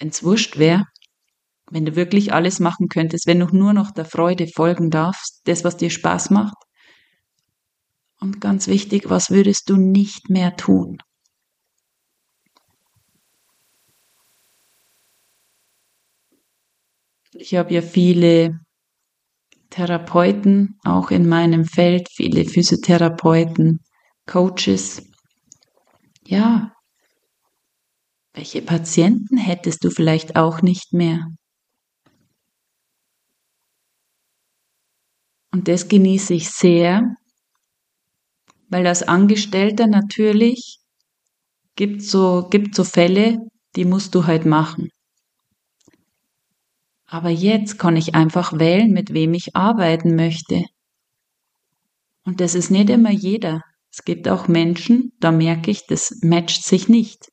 Wenn's 0.00 0.24
wurscht 0.24 0.58
wäre, 0.58 0.86
wenn 1.70 1.84
du 1.84 1.94
wirklich 1.94 2.32
alles 2.32 2.58
machen 2.58 2.88
könntest, 2.88 3.28
wenn 3.28 3.38
du 3.38 3.46
nur 3.56 3.72
noch 3.72 3.92
der 3.92 4.04
Freude 4.04 4.48
folgen 4.48 4.90
darfst, 4.90 5.42
das, 5.44 5.62
was 5.62 5.76
dir 5.76 5.90
Spaß 5.90 6.30
macht. 6.30 6.56
Und 8.18 8.40
ganz 8.40 8.66
wichtig, 8.66 9.08
was 9.08 9.30
würdest 9.30 9.70
du 9.70 9.76
nicht 9.76 10.30
mehr 10.30 10.56
tun? 10.56 10.98
Ich 17.32 17.54
habe 17.54 17.74
ja 17.74 17.80
viele 17.80 18.58
Therapeuten, 19.70 20.78
auch 20.84 21.10
in 21.10 21.28
meinem 21.28 21.64
Feld, 21.64 22.08
viele 22.10 22.44
Physiotherapeuten, 22.44 23.80
Coaches. 24.26 25.02
Ja, 26.26 26.72
welche 28.34 28.62
Patienten 28.62 29.36
hättest 29.36 29.84
du 29.84 29.90
vielleicht 29.90 30.36
auch 30.36 30.62
nicht 30.62 30.92
mehr? 30.92 31.26
Und 35.52 35.66
das 35.66 35.88
genieße 35.88 36.34
ich 36.34 36.50
sehr, 36.50 37.16
weil 38.68 38.86
als 38.86 39.02
Angestellter 39.02 39.86
natürlich 39.86 40.78
gibt 41.74 42.02
so, 42.02 42.48
gibt 42.50 42.74
so 42.74 42.84
Fälle, 42.84 43.38
die 43.76 43.84
musst 43.84 44.14
du 44.14 44.26
halt 44.26 44.46
machen. 44.46 44.90
Aber 47.10 47.30
jetzt 47.30 47.78
kann 47.78 47.96
ich 47.96 48.14
einfach 48.14 48.58
wählen, 48.58 48.92
mit 48.92 49.14
wem 49.14 49.32
ich 49.32 49.56
arbeiten 49.56 50.14
möchte. 50.14 50.64
Und 52.24 52.40
das 52.40 52.54
ist 52.54 52.70
nicht 52.70 52.90
immer 52.90 53.10
jeder. 53.10 53.62
Es 53.90 54.04
gibt 54.04 54.28
auch 54.28 54.46
Menschen, 54.46 55.12
da 55.18 55.32
merke 55.32 55.70
ich, 55.70 55.86
das 55.86 56.18
matcht 56.22 56.62
sich 56.62 56.90
nicht. 56.90 57.32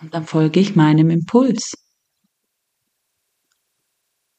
Und 0.00 0.14
dann 0.14 0.24
folge 0.24 0.60
ich 0.60 0.76
meinem 0.76 1.10
Impuls. 1.10 1.74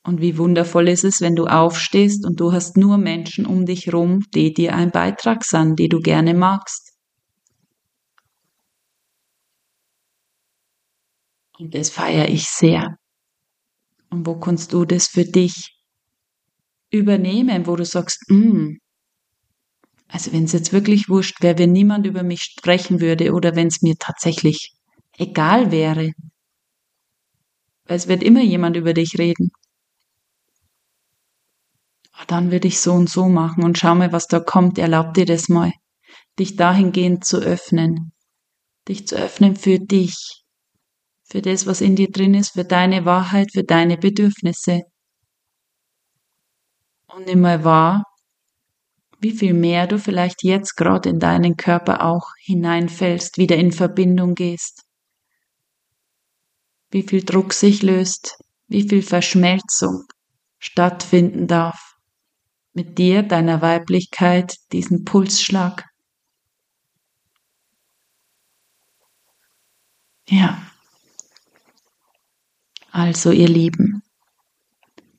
Und 0.04 0.20
wie 0.20 0.40
wundervoll 0.40 0.88
ist 0.88 1.04
es, 1.04 1.22
wenn 1.22 1.36
du 1.36 1.46
aufstehst 1.46 2.26
und 2.26 2.40
du 2.40 2.52
hast 2.52 2.78
nur 2.78 2.98
Menschen 2.98 3.46
um 3.46 3.68
dich 3.68 3.94
rum, 3.94 4.24
die 4.34 4.54
dir 4.54 4.74
ein 4.74 4.90
Beitrag 4.90 5.44
sind, 5.44 5.78
die 5.78 5.90
du 5.90 6.00
gerne 6.00 6.34
magst. 6.34 6.97
Und 11.60 11.74
das 11.74 11.90
feiere 11.90 12.30
ich 12.30 12.46
sehr. 12.46 12.98
Und 14.10 14.26
wo 14.26 14.40
kannst 14.40 14.74
du 14.74 14.86
das 14.86 15.08
für 15.08 15.26
dich 15.26 15.74
übernehmen, 16.92 17.68
wo 17.68 17.76
du 17.76 17.84
sagst, 17.84 18.30
mm, 18.30 18.76
also 20.08 20.32
wenn 20.32 20.46
es 20.46 20.54
jetzt 20.54 20.72
wirklich 20.72 21.10
wurscht 21.10 21.42
wäre, 21.42 21.58
wenn 21.58 21.74
niemand 21.74 22.06
über 22.06 22.24
mich 22.24 22.44
sprechen 22.44 23.02
würde 23.02 23.34
oder 23.34 23.56
wenn 23.56 23.68
es 23.68 23.82
mir 23.82 23.96
tatsächlich 23.98 24.72
egal 25.18 25.72
wäre, 25.72 26.14
weil 27.86 27.98
es 27.98 28.08
wird 28.08 28.24
immer 28.24 28.42
jemand 28.42 28.78
über 28.78 28.94
dich 28.94 29.18
reden. 29.18 29.50
Ah, 32.14 32.26
dann 32.28 32.52
würde 32.52 32.68
ich 32.68 32.80
so 32.80 32.94
und 32.94 33.10
so 33.10 33.28
machen 33.28 33.64
und 33.64 33.78
schau 33.78 33.96
mal, 33.96 34.12
was 34.12 34.28
da 34.28 34.40
kommt. 34.40 34.78
Erlaub 34.78 35.14
dir 35.14 35.26
das 35.26 35.50
mal, 35.50 35.72
dich 36.40 36.56
dahingehend 36.56 37.26
zu 37.26 37.38
öffnen, 37.38 38.12
dich 38.88 39.08
zu 39.08 39.16
öffnen 39.16 39.56
für 39.56 39.80
dich, 39.80 40.44
für 41.30 41.42
das, 41.42 41.68
was 41.68 41.82
in 41.82 41.96
dir 41.96 42.10
drin 42.10 42.34
ist, 42.34 42.52
für 42.54 42.64
deine 42.64 43.06
Wahrheit, 43.06 43.52
für 43.52 43.64
deine 43.64 43.98
Bedürfnisse. 43.98 44.82
Und 47.08 47.26
nimm 47.26 47.42
mal 47.42 47.64
wahr, 47.64 48.04
wie 49.20 49.32
viel 49.32 49.54
mehr 49.54 49.88
du 49.88 50.00
vielleicht 50.00 50.44
jetzt 50.44 50.76
gerade 50.76 51.10
in 51.10 51.20
deinen 51.20 51.58
Körper 51.58 52.06
auch 52.06 52.28
hineinfällst, 52.40 53.38
wieder 53.38 53.56
in 53.58 53.72
Verbindung 53.72 54.36
gehst. 54.36 54.84
Wie 56.92 57.04
viel 57.04 57.24
Druck 57.24 57.54
sich 57.54 57.82
löst, 57.82 58.38
wie 58.68 58.88
viel 58.88 59.02
Verschmelzung 59.02 60.04
stattfinden 60.60 61.48
darf 61.48 61.96
mit 62.74 62.98
dir, 62.98 63.24
deiner 63.24 63.62
Weiblichkeit, 63.62 64.56
diesen 64.72 65.04
Pulsschlag. 65.04 65.84
Ja. 70.30 70.67
Also, 72.92 73.32
ihr 73.32 73.50
Lieben, 73.50 74.02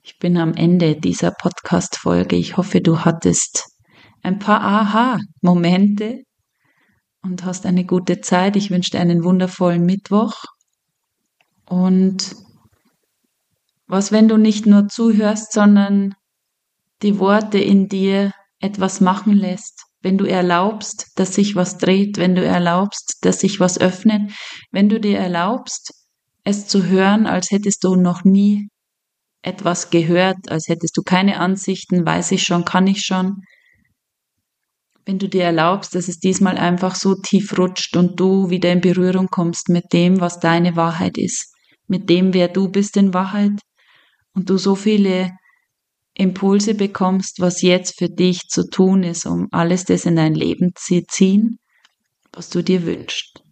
ich 0.03 0.19
bin 0.19 0.39
am 0.39 0.55
Ende 0.55 0.97
dieser 0.97 1.31
Podcast-Folge. 1.31 2.35
Ich 2.35 2.57
hoffe, 2.57 2.81
du 2.81 3.05
hattest 3.05 3.69
ein 4.23 4.39
paar 4.39 4.63
Aha-Momente 4.63 6.23
und 7.23 7.45
hast 7.45 7.67
eine 7.67 7.85
gute 7.85 8.21
Zeit. 8.21 8.57
Ich 8.57 8.71
wünsche 8.71 8.93
dir 8.93 9.01
einen 9.01 9.23
wundervollen 9.23 9.85
Mittwoch. 9.85 10.35
Und 11.67 12.35
was, 13.87 14.13
wenn 14.13 14.29
du 14.29 14.39
nicht 14.39 14.67
nur 14.67 14.89
zuhörst, 14.89 15.53
sondern 15.53 16.15
die 17.03 17.19
Worte 17.19 17.59
in 17.59 17.89
dir 17.89 18.33
etwas 18.61 19.01
machen 19.01 19.35
lässt, 19.35 19.85
wenn 20.01 20.17
du 20.17 20.25
erlaubst, 20.25 21.13
dass 21.17 21.35
sich 21.35 21.55
was 21.55 21.77
dreht, 21.77 22.17
wenn 22.17 22.35
du 22.35 22.45
erlaubst, 22.45 23.19
dass 23.23 23.41
sich 23.41 23.61
was 23.61 23.79
öffnet, 23.79 24.33
wenn 24.71 24.89
du 24.89 24.99
dir 24.99 25.19
erlaubst, 25.19 25.93
es 26.49 26.67
zu 26.67 26.87
hören, 26.87 27.27
als 27.27 27.51
hättest 27.51 27.85
du 27.85 27.95
noch 27.95 28.25
nie 28.25 28.69
etwas 29.43 29.91
gehört, 29.91 30.51
als 30.51 30.69
hättest 30.69 30.97
du 30.97 31.03
keine 31.03 31.39
Ansichten, 31.39 32.05
weiß 32.05 32.33
ich 32.33 32.43
schon, 32.43 32.65
kann 32.65 32.87
ich 32.87 33.03
schon. 33.05 33.43
Wenn 35.05 35.19
du 35.19 35.29
dir 35.29 35.45
erlaubst, 35.45 35.95
dass 35.95 36.09
es 36.09 36.19
diesmal 36.19 36.59
einfach 36.59 36.95
so 36.95 37.15
tief 37.15 37.57
rutscht 37.57 37.97
und 37.97 38.19
du 38.19 38.51
wieder 38.51 38.73
in 38.73 38.81
Berührung 38.81 39.29
kommst 39.29 39.69
mit 39.69 39.93
dem, 39.93 40.21
was 40.21 40.41
deine 40.41 40.77
Wahrheit 40.77 41.17
ist, 41.17 41.55
mit 41.87 42.11
dem, 42.11 42.35
wer 42.35 42.49
du 42.49 42.69
bist 42.69 42.97
in 42.97 43.15
Wahrheit, 43.15 43.61
und 44.35 44.51
du 44.51 44.57
so 44.57 44.77
viele 44.77 45.33
Impulse 46.15 46.75
bekommst, 46.75 47.41
was 47.41 47.63
jetzt 47.63 47.99
für 47.99 48.09
dich 48.09 48.49
zu 48.49 48.69
tun 48.69 49.03
ist, 49.03 49.27
um 49.27 49.49
alles 49.51 49.85
das 49.85 50.07
in 50.07 50.15
dein 50.15 50.35
Leben 50.35 50.73
zu 50.77 51.03
ziehen, 51.07 51.59
was 52.33 52.49
du 52.49 52.63
dir 52.63 52.87
wünschst. 52.87 53.43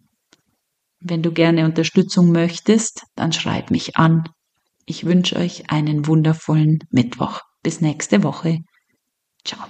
Wenn 0.99 1.21
du 1.21 1.31
gerne 1.31 1.65
Unterstützung 1.65 2.31
möchtest, 2.31 3.03
dann 3.15 3.31
schreib 3.31 3.71
mich 3.71 3.97
an. 3.97 4.29
Ich 4.85 5.05
wünsche 5.05 5.35
euch 5.35 5.69
einen 5.69 6.07
wundervollen 6.07 6.79
Mittwoch. 6.89 7.41
Bis 7.61 7.81
nächste 7.81 8.23
Woche. 8.23 8.59
Ciao. 9.43 9.65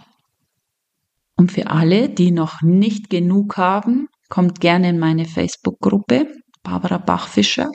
Und 1.35 1.51
für 1.51 1.67
alle, 1.67 2.09
die 2.09 2.31
noch 2.31 2.61
nicht 2.61 3.09
genug 3.09 3.57
haben, 3.57 4.07
kommt 4.29 4.59
gerne 4.59 4.89
in 4.89 4.99
meine 4.99 5.25
Facebook-Gruppe 5.25 6.27
Barbara 6.63 6.97
Bachfischer. 6.97 7.69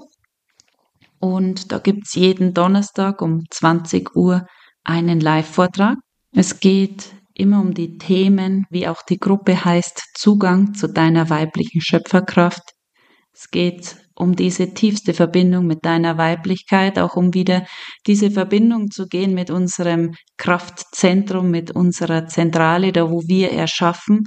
Und 1.19 1.73
da 1.73 1.79
gibt's 1.79 2.15
jeden 2.15 2.53
Donnerstag 2.53 3.23
um 3.23 3.45
20 3.51 4.17
Uhr 4.17 4.47
einen 4.85 5.21
Live-Vortrag. 5.21 5.97
Es 6.33 6.61
geht 6.61 7.13
immer 7.35 7.61
um 7.61 7.75
die 7.75 7.97
Themen, 7.99 8.67
wie 8.71 8.89
auch 8.89 9.03
die 9.09 9.19
Gruppe 9.19 9.65
heißt, 9.65 10.03
Zugang 10.15 10.75
zu 10.75 10.89
deiner 10.89 11.31
weiblichen 11.31 11.81
Schöpferkraft. 11.81 12.63
Es 13.35 13.51
geht 13.51 13.97
um 14.15 14.37
diese 14.37 14.75
tiefste 14.75 15.15
Verbindung 15.15 15.67
mit 15.67 15.85
deiner 15.85 16.19
Weiblichkeit, 16.19 16.99
auch 16.99 17.17
um 17.17 17.33
wieder 17.35 17.65
diese 18.07 18.31
Verbindung 18.31 18.91
zu 18.91 19.07
gehen 19.07 19.35
mit 19.35 19.51
unserem 19.51 20.15
Kraftzentrum, 20.37 21.51
mit 21.51 21.71
unserer 21.71 22.27
Zentrale, 22.27 22.93
da 22.93 23.11
wo 23.11 23.23
wir 23.27 23.53
erschaffen. 23.53 24.25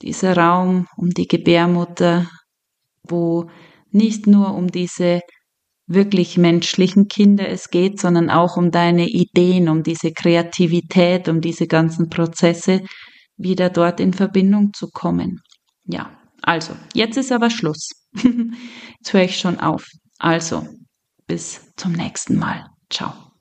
Dieser 0.00 0.36
Raum 0.36 0.86
um 0.96 1.10
die 1.10 1.28
Gebärmutter, 1.28 2.28
wo 3.06 3.50
nicht 3.90 4.26
nur 4.26 4.54
um 4.54 4.68
diese 4.68 5.20
wirklich 5.86 6.38
menschlichen 6.38 7.08
Kinder 7.08 7.48
es 7.48 7.68
geht, 7.68 8.00
sondern 8.00 8.30
auch 8.30 8.56
um 8.56 8.70
deine 8.70 9.08
Ideen, 9.08 9.68
um 9.68 9.82
diese 9.82 10.12
Kreativität, 10.12 11.28
um 11.28 11.40
diese 11.40 11.66
ganzen 11.66 12.08
Prozesse, 12.08 12.80
wieder 13.36 13.68
dort 13.68 14.00
in 14.00 14.14
Verbindung 14.14 14.72
zu 14.72 14.88
kommen. 14.88 15.40
Ja, 15.84 16.18
also, 16.42 16.74
jetzt 16.94 17.16
ist 17.16 17.30
aber 17.30 17.50
Schluss. 17.50 18.01
jetzt 18.98 19.12
höre 19.12 19.22
ich 19.24 19.38
schon 19.38 19.58
auf. 19.60 19.86
Also, 20.18 20.66
bis 21.26 21.72
zum 21.76 21.92
nächsten 21.92 22.36
Mal. 22.38 22.66
Ciao. 22.90 23.31